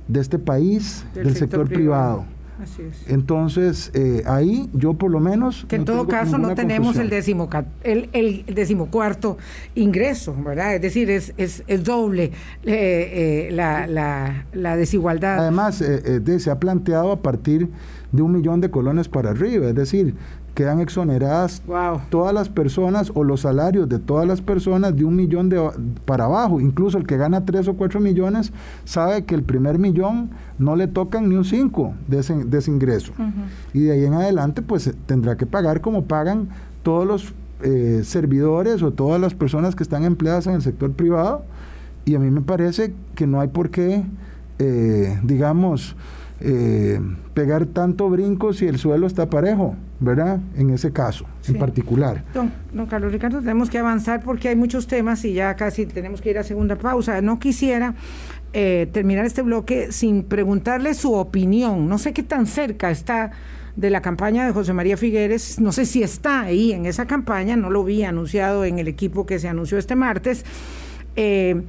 [0.08, 2.24] de este país, del, sector, privado.
[2.62, 3.08] Así es.
[3.08, 5.64] Entonces, eh, ahí yo por lo menos...
[5.68, 7.48] Que en todo caso no tenemos el, décimo,
[7.82, 9.36] el, el, decimocuarto
[9.74, 10.76] ingreso, ¿verdad?
[10.76, 12.28] Es decir, es, es, es doble eh,
[12.64, 15.40] eh, la, la, la, desigualdad.
[15.40, 17.68] Además, se ha planteado a partir
[18.12, 20.14] de un millón de colones para arriba, es decir,
[20.54, 21.62] quedan exoneradas
[22.10, 25.70] todas las personas o los salarios de todas las personas de un millón de,
[26.04, 26.60] para abajo.
[26.60, 28.52] Incluso el que gana tres o cuatro millones
[28.84, 33.12] sabe que el primer millón no le tocan ni un cinco de ese, ingreso.
[33.72, 36.48] Y de ahí en adelante pues tendrá que pagar como pagan
[36.82, 41.44] todos los eh, servidores o todas las personas que están empleadas en el sector privado.
[42.04, 44.04] Y a mí me parece que no hay por qué,
[44.58, 45.96] eh, digamos,
[46.40, 47.00] eh,
[47.34, 50.40] pegar tanto brinco si el suelo está parejo, ¿verdad?
[50.56, 52.24] En ese caso, en particular.
[52.34, 56.30] Don, Carlos Ricardo, tenemos que avanzar porque hay muchos temas y ya casi tenemos que
[56.30, 57.20] ir a segunda pausa.
[57.20, 57.94] No quisiera
[58.52, 61.88] eh, terminar este bloque sin preguntarle su opinión.
[61.88, 63.30] No sé qué tan cerca está
[63.76, 65.60] de la campaña de José María Figueres.
[65.60, 69.24] No sé si está ahí en esa campaña, no lo vi anunciado en el equipo
[69.24, 70.44] que se anunció este martes.
[71.16, 71.62] Eh,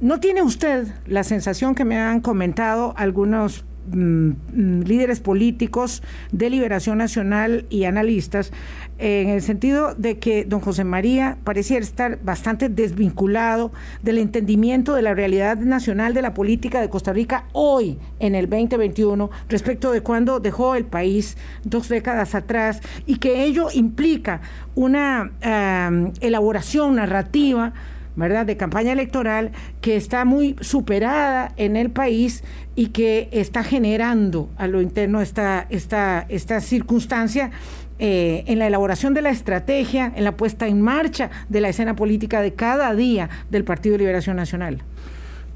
[0.00, 7.66] ¿No tiene usted la sensación que me han comentado algunos líderes políticos de Liberación Nacional
[7.70, 8.52] y analistas
[8.98, 15.02] en el sentido de que don José María pareciera estar bastante desvinculado del entendimiento de
[15.02, 20.00] la realidad nacional de la política de Costa Rica hoy, en el 2021, respecto de
[20.00, 24.40] cuando dejó el país dos décadas atrás, y que ello implica
[24.74, 27.72] una eh, elaboración narrativa
[28.16, 34.48] ¿verdad?, de campaña electoral que está muy superada en el país y que está generando
[34.56, 37.50] a lo interno esta, esta, esta circunstancia
[37.98, 41.94] eh, en la elaboración de la estrategia, en la puesta en marcha de la escena
[41.94, 44.82] política de cada día del Partido Liberación Nacional.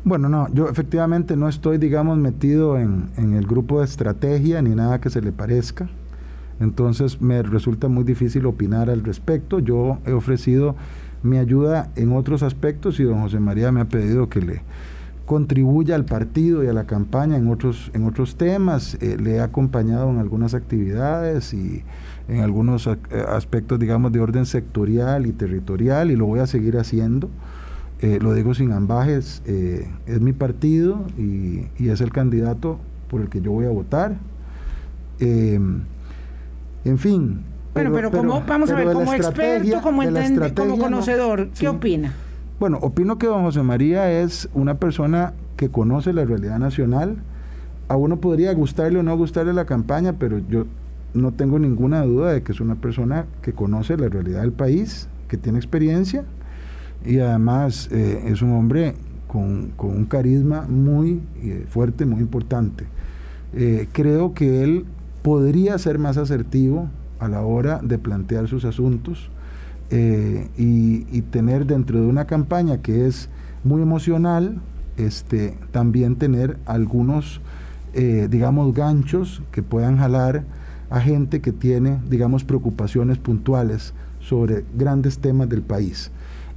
[0.04, 4.70] Bueno, no, yo efectivamente no estoy, digamos, metido en, en el grupo de estrategia ni
[4.70, 5.88] nada que se le parezca.
[6.60, 9.58] Entonces me resulta muy difícil opinar al respecto.
[9.58, 10.76] Yo he ofrecido
[11.22, 14.62] me ayuda en otros aspectos y don José María me ha pedido que le
[15.28, 18.96] contribuya al partido y a la campaña en otros, en otros temas.
[19.00, 21.84] Eh, le he acompañado en algunas actividades y
[22.28, 22.96] en algunos eh,
[23.28, 27.28] aspectos, digamos, de orden sectorial y territorial y lo voy a seguir haciendo.
[28.00, 32.78] Eh, lo digo sin ambajes, es mi partido y, y, es el candidato
[33.10, 34.16] por el que yo voy a votar.
[35.18, 35.84] en
[36.96, 37.42] fin,
[37.74, 40.02] bueno, pero, como, vamos a ver, como experto, como,
[40.54, 42.12] como conocedor, ¿qué opina?
[42.58, 47.18] Bueno, opino que don José María es una persona que conoce la realidad nacional.
[47.88, 50.66] A uno podría gustarle o no gustarle la campaña, pero yo
[51.14, 55.08] no tengo ninguna duda de que es una persona que conoce la realidad del país,
[55.28, 56.24] que tiene experiencia
[57.04, 58.94] y además eh, es un hombre
[59.26, 62.86] con, un carisma muy eh, fuerte, muy importante.
[63.54, 64.84] Eh, creo que él
[65.22, 69.30] podría ser más asertivo a la hora de plantear sus asuntos
[69.90, 73.28] eh, y, tener dentro de una campaña que es
[73.64, 74.60] muy emocional,
[74.96, 77.40] este, también tener algunos,
[77.94, 80.44] eh, digamos, ganchos que puedan jalar
[80.90, 86.10] a gente que tiene, digamos, preocupaciones puntuales sobre grandes temas del país.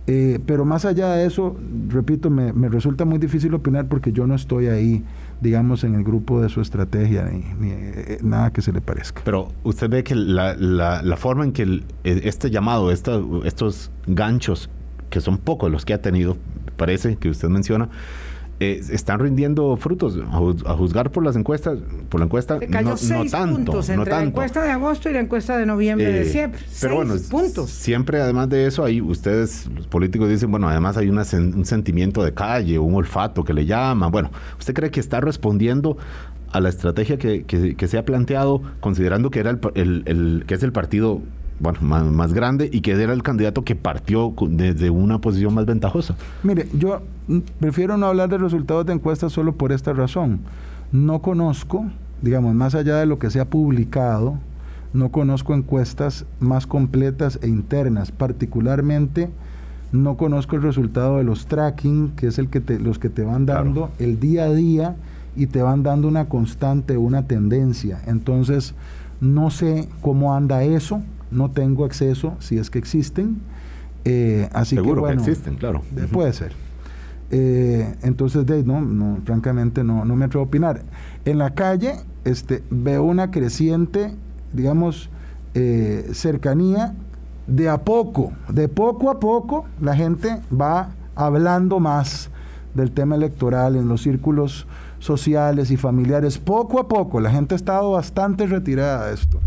[0.07, 1.55] Eh, pero más allá de eso,
[1.89, 5.03] repito, me, me, resulta muy difícil opinar porque yo no estoy ahí
[5.41, 9.21] digamos, en el grupo de su estrategia, ni, eh, nada que se le parezca.
[9.25, 14.69] Pero usted ve que la, la, forma en que eh, este llamado, estos ganchos,
[15.09, 16.37] que son pocos los que ha tenido,
[16.77, 17.89] parece que usted menciona,
[18.63, 20.19] eh, están rindiendo frutos.
[20.31, 24.69] A, juzgar por las encuestas por la encuesta no, tanto puntos entre la encuesta de
[24.69, 27.71] agosto y la encuesta de noviembre de siempre pero bueno puntos.
[27.71, 32.35] siempre además de eso ahí ustedes los políticos dicen bueno además hay un sentimiento de
[32.35, 34.11] calle un olfato que le llaman.
[34.11, 35.97] Bueno usted cree que está respondiendo
[36.51, 40.61] a la estrategia que, que, se ha planteado considerando que era el, el que es
[40.61, 41.23] el partido
[41.61, 46.15] bueno, más, grande y que era el candidato que partió desde una posición más ventajosa.
[46.43, 47.01] Mire, yo
[47.59, 50.39] prefiero no hablar de resultados de encuestas solo por esta razón.
[50.91, 51.85] No conozco,
[52.21, 54.35] digamos, más allá de lo que se ha publicado,
[54.93, 59.29] no conozco encuestas más completas e internas, particularmente
[59.91, 63.23] no conozco el resultado de los tracking, que es el que te, los que te
[63.23, 64.95] van dando el día a día
[65.35, 68.01] y te van dando una constante, una tendencia.
[68.07, 68.73] Entonces,
[69.19, 73.41] no sé cómo anda eso, no tengo acceso si es que existen.
[74.05, 75.81] Eh, así Seguro que, bueno, existen, claro.
[76.11, 76.53] Puede ser.
[77.31, 80.83] Eh, entonces, de, no, no, francamente no, no me atrevo a opinar.
[81.23, 84.13] En la calle este, veo una creciente,
[84.53, 85.09] digamos,
[85.53, 86.95] eh, cercanía.
[87.47, 92.29] De a poco, de poco a poco, la gente va hablando más
[92.75, 94.67] del tema electoral en los círculos
[94.99, 96.37] sociales y familiares.
[96.37, 99.39] Poco a poco, la gente ha estado bastante retirada de esto.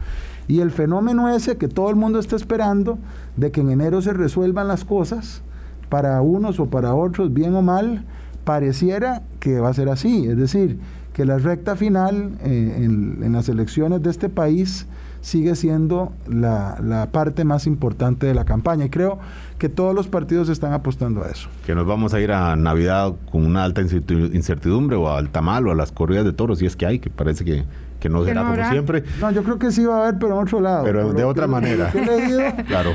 [0.49, 2.99] Y el fenómeno ese que todo el mundo está esperando,
[3.37, 5.43] de que en enero se resuelvan las cosas,
[5.89, 8.05] para unos o para otros, bien o mal,
[8.45, 10.27] pareciera que va a ser así.
[10.27, 10.79] Es decir,
[11.13, 14.87] que la recta final eh, en, las elecciones de este país
[15.21, 18.87] sigue siendo la, parte más importante de la campaña.
[18.87, 19.19] Y creo
[19.59, 21.49] que todos los partidos están apostando a eso.
[21.65, 25.71] Que nos vamos a ir a Navidad con una alta incertidumbre o al tamal o
[25.71, 27.65] a las corridas de toros, si es que hay, que parece que,
[28.05, 29.03] que no será como siempre.
[29.19, 30.85] No, yo creo que sí va a haber, pero en otro lado.
[30.85, 31.90] Pero de otra manera.
[32.67, 32.95] claro.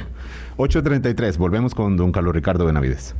[0.57, 3.15] 8.33, volvemos con don Carlos Ricardo Benavides.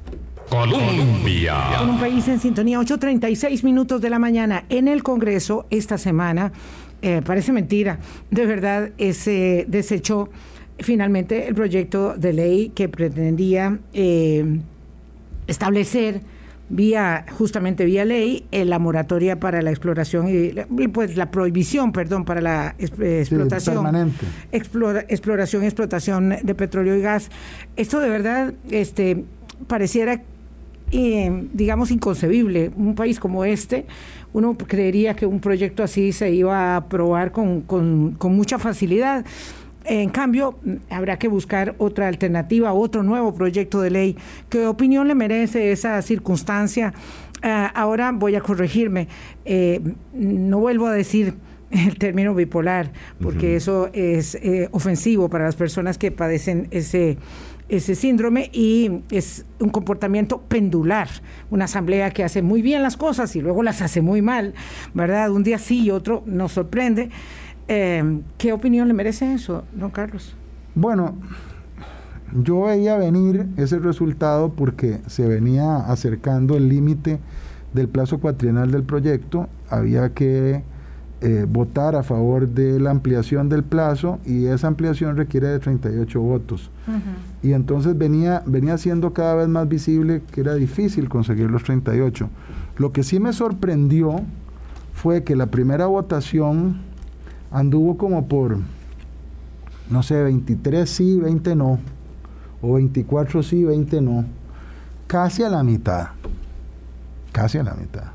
[0.51, 1.55] Colombia.
[1.79, 6.51] Con un país en sintonía, 8.36 minutos de la mañana en el Congreso esta semana.
[7.01, 7.97] Eh, parece mentira,
[8.29, 10.29] de verdad, se desechó
[10.77, 14.59] finalmente el proyecto de ley que pretendía eh,
[15.47, 16.21] establecer
[16.69, 22.25] vía justamente vía ley eh, la moratoria para la exploración y pues la prohibición perdón
[22.25, 24.13] para la explotación
[24.51, 27.29] exploración y explotación de petróleo y gas
[27.75, 29.25] esto de verdad este
[29.67, 30.21] pareciera
[30.91, 32.71] digamos, inconcebible.
[32.75, 33.85] Un país como este,
[34.33, 39.25] uno creería que un proyecto así se iba a aprobar con, con, mucha facilidad.
[39.89, 40.59] En cambio,
[40.91, 44.15] habrá que buscar otra alternativa, otro nuevo proyecto de ley.
[44.47, 46.93] ¿Qué opinión le merece esa circunstancia?
[47.41, 49.07] Ah, ahora voy a corregirme.
[49.45, 49.81] Eh,
[50.13, 51.33] no vuelvo a decir
[51.71, 57.17] el término bipolar, porque eso es eh, ofensivo para las personas que padecen ese
[57.69, 61.07] ese síndrome y es un comportamiento pendular,
[61.51, 64.55] una asamblea que hace muy bien las cosas y luego las hace muy mal,
[64.95, 65.29] ¿verdad?
[65.29, 67.09] Un día sí y otro nos sorprende.
[67.69, 70.35] Eh, ¿Qué opinión le merece eso, don Carlos?
[70.73, 71.13] Bueno,
[72.33, 77.19] yo veía venir ese resultado porque se venía acercando el límite
[77.73, 80.63] del plazo cuatrienal del proyecto, había que
[81.21, 86.19] eh, votar a favor de la ampliación del plazo y esa ampliación requiere de 38
[86.19, 86.71] votos.
[87.43, 92.29] Y entonces venía, venía siendo cada vez más visible que era difícil conseguir los 38.
[92.77, 94.21] Lo que sí me sorprendió
[94.93, 96.88] fue que la primera votación
[97.51, 98.57] anduvo como por,
[99.89, 101.79] no sé, 23 sí, 20 no,
[102.61, 104.25] o 24 sí, 20 no,
[105.07, 106.09] casi a la mitad,
[107.31, 108.05] casi a la mitad.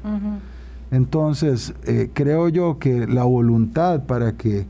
[0.91, 4.67] Entonces, eh, creo yo que la voluntad para que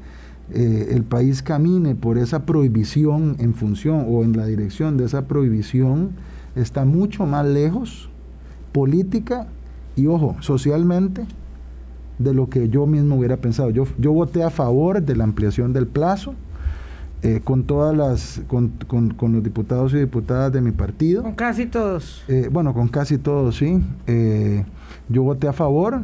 [0.50, 5.26] eh, el país camine por esa prohibición en función o en la dirección de esa
[5.26, 6.12] prohibición
[6.54, 8.08] está mucho más lejos,
[8.72, 9.48] política
[9.96, 11.26] y, ojo, socialmente,
[12.18, 13.70] de lo que yo mismo hubiera pensado.
[13.70, 16.34] Yo, yo voté a favor de la ampliación del plazo,
[17.22, 21.22] eh, con todas las, con, con, los diputados y diputadas de mi partido.
[21.22, 22.22] Con casi todos.
[22.28, 23.82] Eh, bueno, con casi todos, sí.
[24.06, 24.64] Eh,
[25.08, 26.02] yo voté a favor,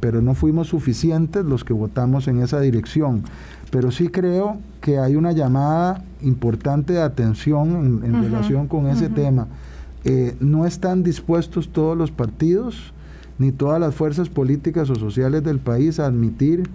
[0.00, 3.22] pero no fuimos suficientes los que votamos en esa dirección.
[3.70, 9.48] Pero sí creo que hay una llamada importante de atención en, relación con ese tema.
[10.40, 12.92] no están dispuestos todos los partidos
[13.38, 16.68] ni todas las fuerzas políticas o sociales del país a admitir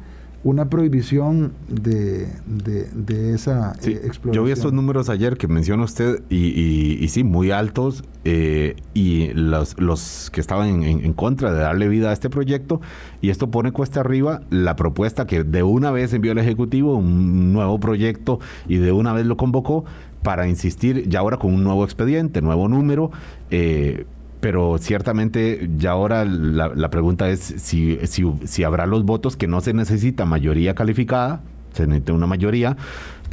[0.43, 4.33] una prohibición de, de, esa sí, exploración.
[4.33, 9.29] Yo vi estos números ayer que menciona usted y, y, sí, muy altos eh, y
[9.33, 12.81] los, los que estaban en, contra de darle vida a este proyecto
[13.21, 17.53] y esto pone cuesta arriba la propuesta que de una vez envió el Ejecutivo, un
[17.53, 19.85] nuevo proyecto y de una vez lo convocó
[20.23, 23.11] para insistir ya ahora con un nuevo expediente, nuevo número.
[23.49, 24.05] Eh,
[24.43, 29.61] pero ciertamente ya ahora la, pregunta es si, si, si, habrá los votos que no
[29.61, 31.39] se necesita mayoría calificada,
[31.71, 32.75] se necesita una mayoría,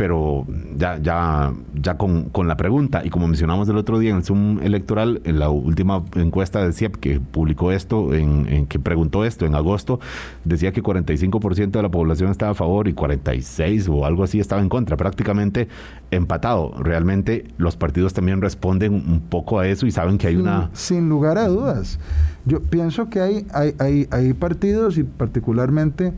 [0.01, 0.47] pero
[0.79, 4.59] ya, ya, ya con, la pregunta, y como mencionamos el otro día en el Zoom
[4.63, 9.55] electoral, en la última encuesta de CIEP que publicó esto, en, que preguntó esto en
[9.55, 10.01] agosto,
[10.43, 14.63] decía que 45% de la población estaba a favor y 46 o algo así estaba
[14.63, 15.69] en contra, prácticamente
[16.11, 16.73] empatado.
[16.79, 20.71] Realmente los partidos también responden un poco a eso y saben que hay una...
[20.73, 21.99] Sin lugar a dudas.
[22.47, 26.15] Yo pienso que hay, hay, hay, hay partidos y particularmente,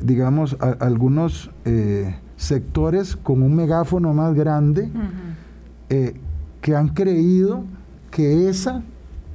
[0.00, 1.50] digamos, algunos...
[1.64, 4.90] Eh, sectores con un megáfono más grande
[5.88, 6.14] eh,
[6.60, 7.64] que han creído
[8.10, 8.82] que esa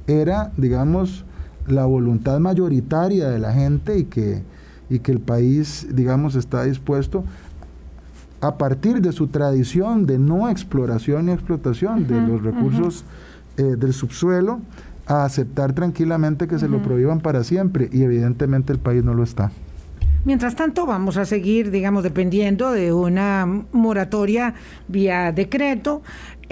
[0.06, 1.24] era, digamos,
[1.66, 4.42] la voluntad mayoritaria de la gente y que,
[4.88, 7.24] y que el país, digamos, está dispuesto
[8.40, 13.04] a partir de su tradición de no exploración y explotación de los recursos
[13.56, 14.60] eh, del subsuelo,
[15.06, 17.90] a aceptar tranquilamente que se lo prohíban para siempre.
[17.92, 19.50] Y evidentemente el país no lo está.
[20.24, 24.54] Mientras tanto, vamos a seguir, digamos, dependiendo de una moratoria
[24.88, 26.02] vía decreto.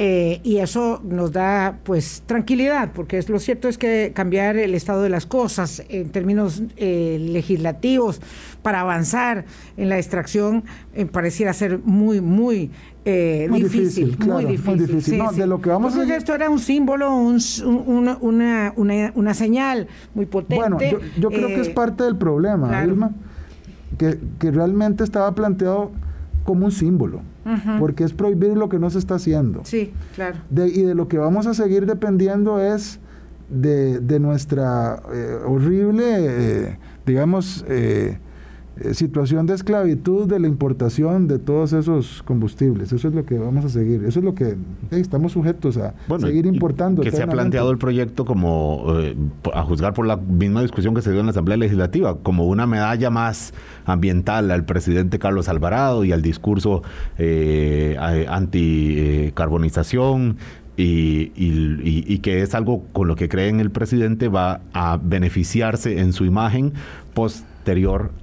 [0.01, 4.77] Eh, y eso nos da pues tranquilidad, porque es, lo cierto es que cambiar el
[4.77, 8.21] estado de las cosas en términos eh, legislativos
[8.63, 9.45] para avanzar
[9.77, 10.63] en la extracción
[10.95, 12.71] eh, pareciera ser muy, muy,
[13.05, 15.21] difícil, muy difícil.
[15.35, 18.19] de lo que vamos a esto era un símbolo, un, una,
[18.77, 20.61] una, una, señal muy potente.
[20.61, 20.79] Bueno,
[21.19, 23.11] yo, creo que es parte del problema, Irma,
[23.97, 25.91] que, que realmente estaba planteado
[26.45, 27.23] como un símbolo
[27.79, 29.63] porque es prohibir lo que no se está haciendo.
[29.65, 30.37] Sí, claro.
[30.51, 33.01] y de lo que vamos a seguir dependiendo es
[33.49, 38.19] de, nuestra eh, horrible, eh, digamos, eh,
[38.81, 42.93] eh, situación de esclavitud de la importación de todos esos combustibles.
[42.93, 44.05] Eso es lo que vamos a seguir.
[44.05, 44.57] Eso es lo que
[44.91, 47.03] estamos sujetos a seguir importando.
[47.03, 49.17] Que se ha planteado el proyecto como, eh,
[49.53, 52.67] a juzgar por la misma discusión que se dio en la Asamblea Legislativa, como una
[52.67, 53.53] medalla más
[53.85, 56.83] ambiental al presidente Carlos Alvarado y al discurso
[57.19, 57.97] eh,
[58.29, 60.37] anticarbonización.
[60.81, 66.13] Y, y, que es algo con lo que cree el presidente va a beneficiarse en
[66.13, 66.73] su imagen
[67.15, 67.45] post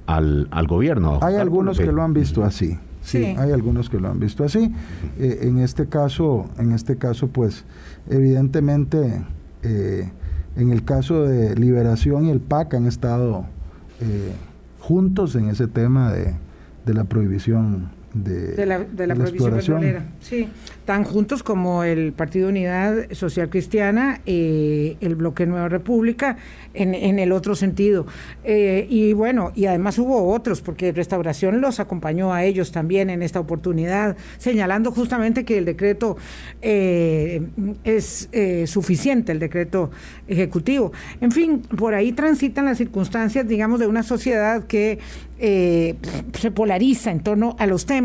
[0.06, 1.20] al, al gobierno.
[1.22, 2.78] Hay algunos que, lo han visto así.
[3.02, 4.74] Sí, hay algunos que lo han visto así.
[5.20, 7.64] Eh, en este caso, en este caso, pues,
[8.10, 9.24] evidentemente,
[9.62, 10.10] eh,
[10.56, 13.46] en el caso de Liberación y el PAC han estado
[14.02, 14.34] eh,
[14.80, 16.34] juntos en ese tema de,
[16.86, 19.82] de la prohibición de, la, de la, prohibición
[20.22, 20.48] Sí,
[20.86, 26.38] tan juntos como el Partido Unidad Social Cristiana, y el Bloque Nueva República,
[26.74, 28.06] en, en el otro sentido.
[28.44, 33.22] Eh, y bueno, y además hubo otros, porque Restauración los acompañó a ellos también en
[33.22, 36.16] esta oportunidad, señalando justamente que el decreto
[36.62, 37.42] eh,
[37.84, 39.92] es eh, suficiente, el decreto
[40.28, 40.94] ejecutivo.
[41.20, 45.00] En fin, por ahí transitan las circunstancias, digamos, de una sociedad que
[45.38, 48.05] se polariza en torno a los temas.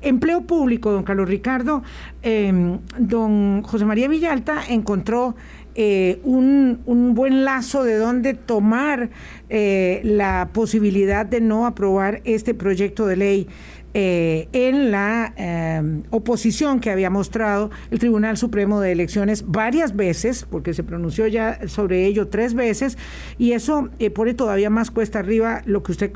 [0.00, 1.82] Empleo público, don Carlos Ricardo,
[2.22, 5.34] Em, don José María Villalta encontró
[5.74, 9.10] eh, un, un, buen lazo de dónde tomar
[9.48, 13.48] eh, la posibilidad de no aprobar este proyecto de ley
[13.94, 20.46] eh, en la em, oposición que había mostrado el Tribunal Supremo de Elecciones varias veces,
[20.50, 22.96] porque se pronunció ya sobre ello tres veces,
[23.36, 26.10] y eso eh, pone todavía más cuesta arriba lo que usted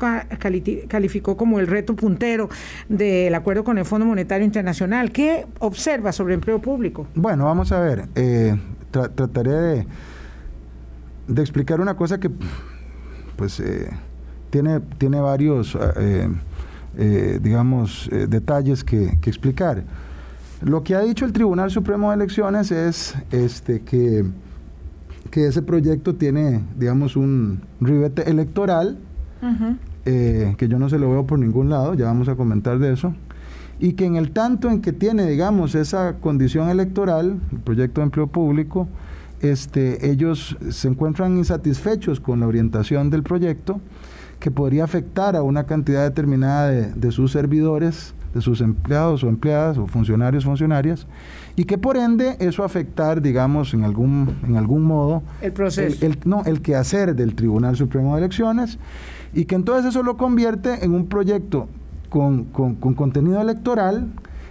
[0.87, 2.49] calificó como el reto puntero
[2.89, 5.11] del acuerdo con el Fondo Monetario Internacional.
[5.11, 7.05] ¿Qué observa sobre empleo público?
[7.13, 8.55] Bueno, vamos a ver, eh,
[8.91, 9.87] trataré de,
[11.27, 12.31] de, explicar una cosa que
[13.35, 13.61] pues
[14.49, 15.77] tiene, tiene varios
[16.99, 19.83] eh, digamos, eh, detalles que, explicar.
[20.63, 24.25] Lo que ha dicho el Tribunal Supremo de Elecciones es este, que,
[25.29, 28.97] que ese proyecto tiene, digamos, un ribete electoral,
[30.05, 32.93] eh, que yo no se lo veo por ningún lado, ya vamos a comentar de
[32.93, 33.13] eso,
[33.79, 38.05] y que en el tanto en que tiene, digamos, esa condición electoral, el proyecto de
[38.05, 38.87] empleo público,
[39.39, 43.79] este, ellos se encuentran insatisfechos con la orientación del proyecto
[44.39, 49.77] que podría afectar a una cantidad determinada de, sus servidores, de sus empleados o empleadas
[49.77, 51.07] o funcionarios funcionarias
[51.55, 56.05] y que por ende eso afectar digamos en algún en algún modo el proceso.
[56.05, 58.77] el, no el quehacer del Tribunal Supremo de Elecciones
[59.33, 61.67] y que entonces eso lo convierte en un proyecto
[62.09, 64.07] con, con contenido electoral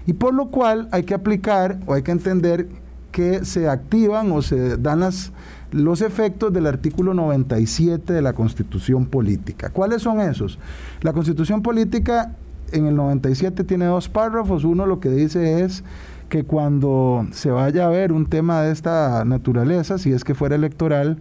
[0.07, 2.69] y por lo cual hay que aplicar o hay que entender
[3.13, 5.33] que se activan o se dan las
[5.73, 9.71] los efectos del artículo 97 de la Constitución Política.
[9.71, 10.59] ¿Cuáles son esos?
[11.03, 12.33] La Constitución Política
[12.73, 14.65] en el 97 tiene dos párrafos.
[14.65, 15.85] Uno lo que dice es
[16.29, 20.57] que cuando se vaya a ver un tema de esta naturaleza, si es que fuera
[20.57, 21.19] electoral,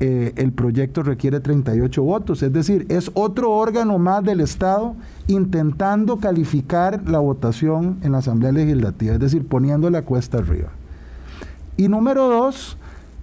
[0.00, 2.42] eh, el proyecto requiere 38 votos.
[2.42, 4.94] Es decir, es otro órgano más del Estado
[5.26, 10.70] intentando calificar la votación en la Asamblea Legislativa, es decir, poniendo la cuesta arriba.
[11.76, 12.76] Y número dos,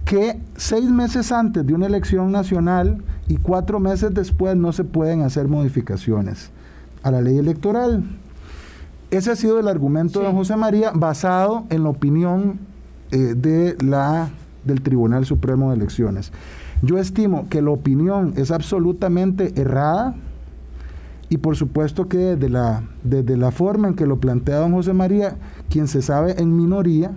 [0.04, 5.22] que seis meses antes de una elección nacional y cuatro meses después no se pueden
[5.22, 6.50] hacer modificaciones
[7.02, 8.04] a la ley electoral.
[9.10, 12.60] Ese ha sido el argumento de José María basado en la opinión
[13.10, 14.30] eh, de la,
[14.64, 16.32] del Tribunal Supremo de Elecciones.
[16.82, 20.14] Yo estimo que la opinión es absolutamente errada
[21.28, 24.92] y por supuesto que desde la, desde la forma en que lo plantea don José
[24.92, 25.36] María,
[25.68, 27.12] quien se sabe en minoría,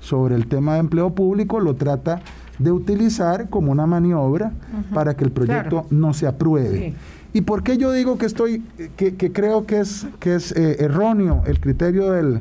[0.00, 2.22] sobre el tema de empleo público lo trata
[2.58, 4.52] de utilizar como una maniobra
[4.92, 6.94] para que el proyecto no se apruebe.
[7.32, 8.62] ¿Y por qué yo digo que estoy,
[8.96, 12.40] que, creo que es, que es eh, erróneo el criterio del,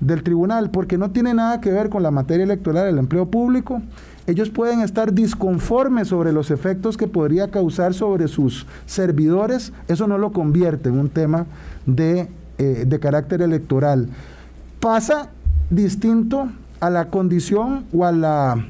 [0.00, 0.70] del tribunal?
[0.70, 3.82] Porque no tiene nada que ver con la materia electoral del empleo público.
[4.26, 10.16] ellos pueden estar disconformes sobre los efectos que podría causar sobre sus servidores, eso no
[10.16, 11.46] lo convierte en un tema
[11.84, 12.28] de,
[12.58, 14.08] eh, de carácter electoral.
[14.78, 15.30] Pasa
[15.68, 16.48] distinto
[16.82, 18.66] a la condición o a la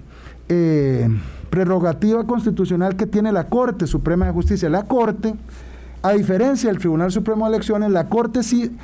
[0.51, 1.09] eh,
[1.49, 4.69] prerrogativa constitucional que tiene la Corte Suprema de Justicia.
[4.69, 5.35] La Corte,
[6.03, 8.77] a diferencia del Tribunal Supremo de Elecciones, la Corte sí,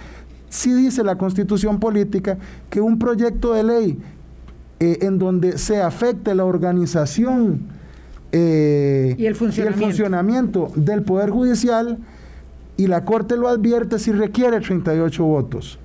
[0.48, 2.38] sí dice la constitución política
[2.70, 3.98] que un proyecto de ley
[4.80, 7.60] eh, en donde se afecte la organización
[8.32, 11.98] eh, ¿Y, el funcionamiento del Poder Judicial
[12.78, 15.78] y la Corte lo advierte si requiere 38 votos.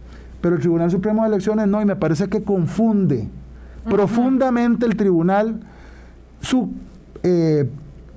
[0.44, 3.30] Pero el Tribunal Supremo de Elecciones no, y me parece que confunde
[3.90, 5.62] profundamente el tribunal
[6.42, 6.70] su
[7.24, 7.70] eh,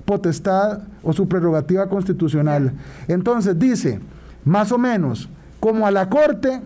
[0.03, 2.73] potestad o su prerrogativa constitucional.
[3.07, 4.01] Entonces dice,
[4.43, 5.29] más o menos,
[5.61, 6.59] como a la Corte,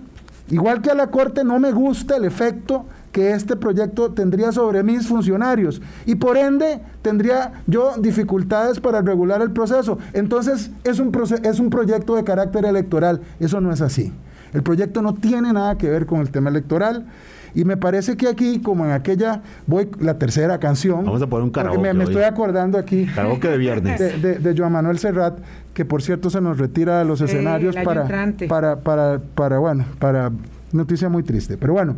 [0.49, 4.81] igual que a la Corte no me gusta el efecto que este proyecto tendría sobre
[4.81, 9.99] mis funcionarios y por ende tendría yo dificultades para regular el proceso.
[10.13, 11.11] Entonces es un,
[11.43, 13.21] es un proyecto de carácter electoral.
[13.39, 14.11] Eso no es así.
[14.53, 17.05] El proyecto no tiene nada que ver con el tema electoral.
[17.53, 21.03] Y me parece que aquí, como en aquella, voy la tercera canción.
[21.03, 21.93] Vamos a poner un karaoke.
[21.93, 23.05] Me, estoy acordando aquí.
[23.13, 24.21] Karaoke de viernes.
[24.21, 25.37] De, de, Joan Manuel Serrat,
[25.73, 28.07] que por cierto se nos retira de los escenarios para,
[28.47, 30.31] para, para, para, bueno, para
[30.71, 31.57] noticia muy triste.
[31.57, 31.97] Pero bueno,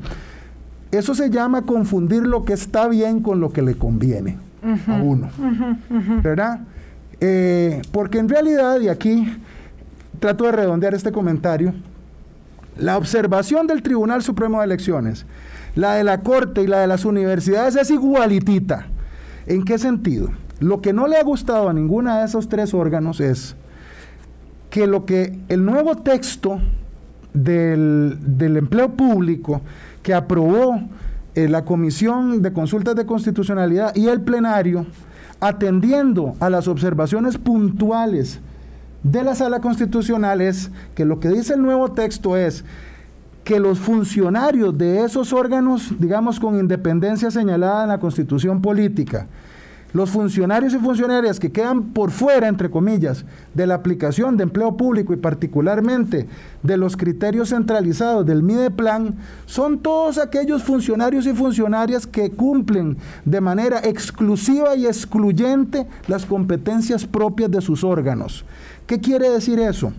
[0.91, 4.37] eso se llama confundir lo que está bien con lo que le conviene
[4.87, 5.29] a uno.
[6.23, 6.61] ¿Verdad?
[7.19, 9.37] Eh, porque en realidad, y aquí
[10.19, 11.73] trato de redondear este comentario,
[12.77, 15.25] la observación del Tribunal Supremo de Elecciones,
[15.75, 18.87] la de la Corte y la de las universidades es igualitita.
[19.47, 20.29] ¿En qué sentido?
[20.59, 23.55] Lo que no le ha gustado a ninguna de esos tres órganos es
[24.69, 26.59] que lo que el nuevo texto
[27.33, 29.61] del, del empleo público
[30.01, 30.81] que aprobó
[31.35, 34.85] eh, la Comisión de Consultas de Constitucionalidad y el plenario,
[35.39, 38.39] atendiendo a las observaciones puntuales
[39.03, 42.63] de la Sala Constitucional, es que lo que dice el nuevo texto es
[43.43, 49.27] que los funcionarios de esos órganos, digamos con independencia señalada en la Constitución política,
[49.93, 54.75] los funcionarios y funcionarias que quedan por fuera, entre comillas, de la aplicación de empleo
[54.75, 56.27] público y particularmente
[56.63, 59.15] de los criterios centralizados del MIDEPLAN,
[59.45, 67.05] son todos aquellos funcionarios y funcionarias que cumplen de manera exclusiva y excluyente las competencias
[67.05, 68.45] propias de sus órganos.
[68.87, 69.93] ¿Qué quiere decir eso?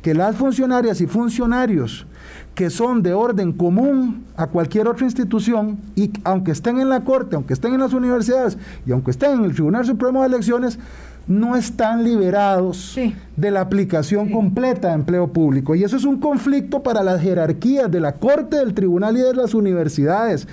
[0.00, 2.06] Que las funcionarias y funcionarios
[2.54, 7.36] que son de orden común a cualquier otra institución y aunque estén en la Corte,
[7.36, 10.78] aunque estén en las universidades y aunque estén en el Tribunal Supremo de Elecciones,
[11.26, 12.98] no están liberados
[13.36, 15.74] de la aplicación completa de empleo público.
[15.74, 19.34] Y eso es un conflicto para las jerarquías de la Corte, del Tribunal y de
[19.34, 20.48] las universidades,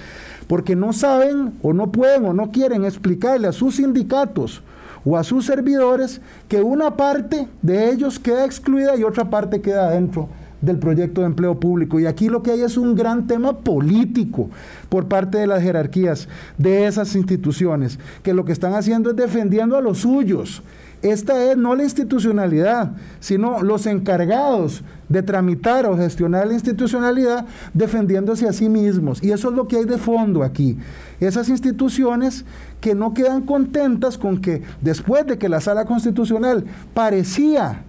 [0.47, 4.61] porque no saben o no pueden o no quieren explicarle a sus sindicatos
[5.03, 9.87] o a sus servidores que una parte de ellos queda excluida y otra parte queda
[9.87, 10.29] adentro
[10.61, 11.99] del proyecto de empleo público.
[11.99, 14.49] Y aquí lo que hay es un gran tema político
[14.89, 16.27] por parte de las jerarquías
[16.57, 20.63] de esas instituciones, que lo que están haciendo es defendiendo a los suyos.
[21.03, 28.47] Esta es no la institucionalidad, sino los encargados de tramitar o gestionar la institucionalidad defendiéndose
[28.47, 29.23] a sí mismos.
[29.23, 30.77] Y eso es lo que hay de fondo aquí.
[31.19, 32.45] Esas instituciones
[32.81, 37.83] que no quedan contentas con que después de que la sala constitucional parecía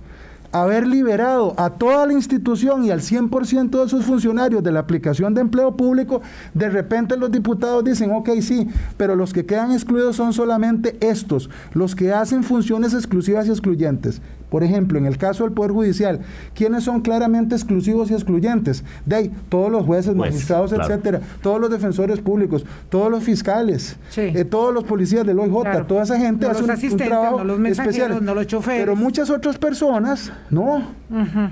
[0.52, 5.34] haber liberado a toda la institución y al 100% de sus funcionarios de la aplicación
[5.34, 6.22] de empleo público,
[6.54, 11.50] de repente los diputados dicen, ok, sí, pero los que quedan excluidos son solamente estos,
[11.74, 14.20] los que hacen funciones exclusivas y excluyentes.
[14.50, 16.20] Por ejemplo, en el caso del Poder Judicial,
[16.54, 18.82] ¿quiénes son claramente exclusivos y excluyentes?
[19.04, 24.44] De ahí, todos los jueces, magistrados, etcétera, todos los defensores públicos, todos los fiscales, eh,
[24.44, 28.24] todos los policías del OIJ, toda esa gente hace un, trabajo los especial.
[28.24, 28.80] No los choferes.
[28.80, 30.82] Pero muchas otras personas, no.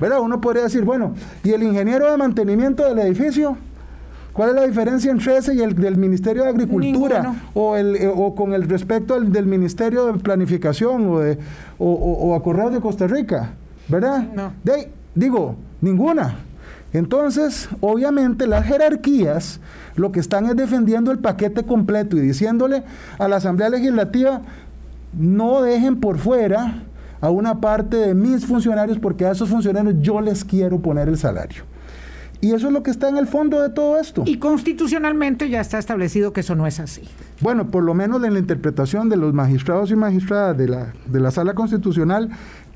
[0.00, 0.20] ¿Verdad?
[0.20, 1.14] Uno podría decir, bueno,
[1.44, 3.56] ¿y el ingeniero de mantenimiento del edificio?
[4.32, 7.34] ¿Cuál es la diferencia entre ese y el del Ministerio de Agricultura?
[7.54, 11.38] O, el, eh, o con el respecto al del Ministerio de Planificación o, de,
[11.78, 13.54] o, a Correos de Costa Rica,
[13.88, 14.28] ¿verdad?
[14.34, 14.52] No.
[14.62, 16.36] De, digo, ninguna.
[16.92, 19.60] Entonces, obviamente las jerarquías
[19.96, 22.84] lo que están es defendiendo el paquete completo y diciéndole
[23.18, 24.42] a la Asamblea Legislativa,
[25.14, 26.82] no dejen por fuera
[27.20, 31.18] a una parte de mis funcionarios porque a esos funcionarios yo les quiero poner el
[31.18, 31.64] salario.
[32.40, 34.22] Y eso es lo que está en el fondo de todo esto.
[34.26, 37.02] Y constitucionalmente ya está establecido que eso no es así.
[37.40, 41.20] Bueno, por lo menos en la interpretación de los magistrados y magistradas de la, de
[41.20, 42.30] la sala constitucional,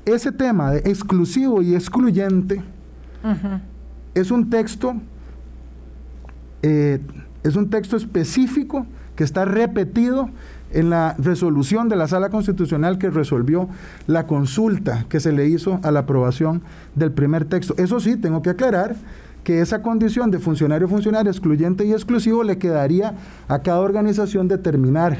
[0.05, 2.63] ese tema de exclusivo y excluyente
[4.15, 4.95] es un texto,
[6.63, 6.99] eh,
[7.43, 10.29] es un texto específico que está repetido
[10.73, 13.69] en la resolución de la Sala Constitucional que resolvió
[14.07, 16.61] la consulta que se le hizo a la aprobación
[16.95, 17.73] del primer texto.
[17.77, 18.95] Eso sí, tengo que aclarar
[19.43, 23.15] que esa condición de funcionario funcionario excluyente y exclusivo le quedaría
[23.47, 25.17] a cada organización determinar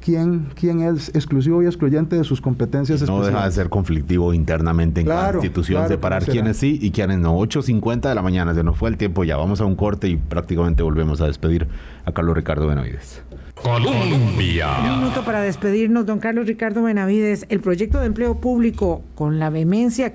[0.00, 5.00] quién, quién es exclusivo y excluyente de sus competencias No deja de ser conflictivo internamente
[5.00, 7.36] en cada institución, claro, separar quiénes sí y quiénes no.
[7.38, 9.36] 8.50 de la mañana, se nos fue el tiempo ya.
[9.36, 11.68] Vamos a un corte y prácticamente volvemos a despedir
[12.04, 13.22] a Carlos Ricardo Benavides.
[13.62, 14.68] Colombia.
[14.78, 17.46] Un minuto para despedirnos, don Carlos Ricardo Benavides.
[17.48, 20.14] El proyecto de empleo público, con la vehemencia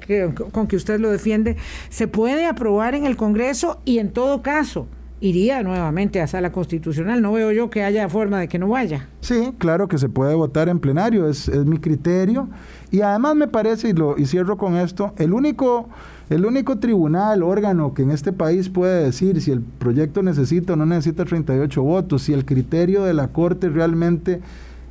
[0.52, 1.58] con que usted lo defiende,
[1.90, 4.88] se puede aprobar en el Congreso y en todo caso
[5.24, 7.22] iría nuevamente a sala constitucional.
[7.22, 9.08] No veo yo que haya forma de que no vaya.
[9.22, 12.50] Sí, claro que se puede votar en plenario, es, mi criterio.
[12.92, 15.88] Y además me parece, y, lo, y cierro con esto, el único,
[16.30, 20.76] el único tribunal, órgano que en este país puede decir si el proyecto necesita o
[20.76, 24.42] no necesita 38 votos, si el criterio de la Corte realmente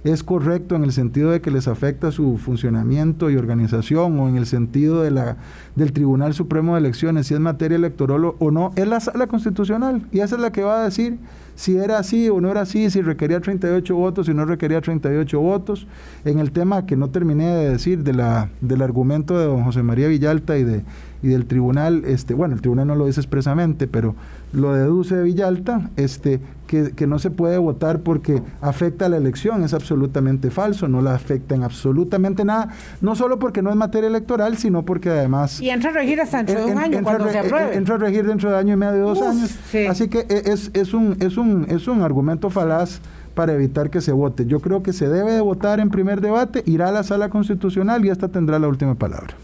[0.05, 4.37] es correcto en el sentido de que les afecta su funcionamiento y organización o en
[4.37, 5.37] el sentido de la,
[5.77, 10.07] del Tribunal Supremo de Elecciones, si es materia electoral o, no, es la sala constitucional
[10.11, 11.19] y esa es la que va a decir
[11.55, 15.39] si era así o no era así, si requería 38 votos, si no requería 38
[15.39, 15.87] votos.
[16.25, 19.83] En el tema que no terminé de decir de la, del argumento de don José
[19.83, 20.83] María Villalta y, de,
[21.23, 24.15] y del tribunal, este, bueno, el tribunal no lo dice expresamente, pero
[24.53, 26.41] lo deduce de Villalta, este,
[26.73, 31.03] que, que no se puede votar porque afecta a la elección, es absolutamente falso, no
[31.03, 32.71] la afecta en absolutamente nada,
[33.03, 35.61] no solo porque no es materia electoral, sino porque además...
[35.61, 37.77] Y entra a regir hasta dentro de un año, entra cuando a se re- apruebe.
[37.77, 39.51] Entra a regir dentro de año y medio, dos Uf, años.
[39.71, 39.85] sí.
[39.87, 43.01] Así que e- es, es, un, es, un, es un argumento falaz
[43.35, 44.47] para evitar que se vote.
[44.47, 48.03] Yo creo que se debe de votar en primer debate, irá a la sala constitucional
[48.07, 49.35] y esta tendrá la última palabra.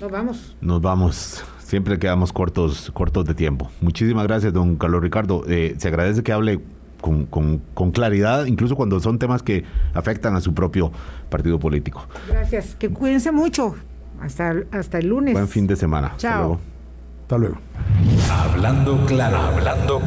[0.00, 0.56] Nos vamos.
[0.62, 1.44] Nos vamos.
[1.58, 3.68] Siempre quedamos cortos, cortos de tiempo.
[3.82, 5.42] Muchísimas gracias, don Carlos Ricardo.
[5.46, 6.60] Eh, se agradece que hable
[7.00, 10.90] con, con- con claridad, incluso cuando son temas que afectan a su propio
[11.30, 12.06] partido político.
[12.28, 12.74] Gracias.
[12.76, 13.74] Que cuídense mucho.
[14.20, 15.34] Hasta, hasta el lunes.
[15.34, 16.08] Buen fin de semana.
[16.08, 16.38] Hasta Chao.
[16.40, 16.60] luego.
[17.22, 17.56] Hasta luego.
[18.30, 20.00] Hablando claro, hablando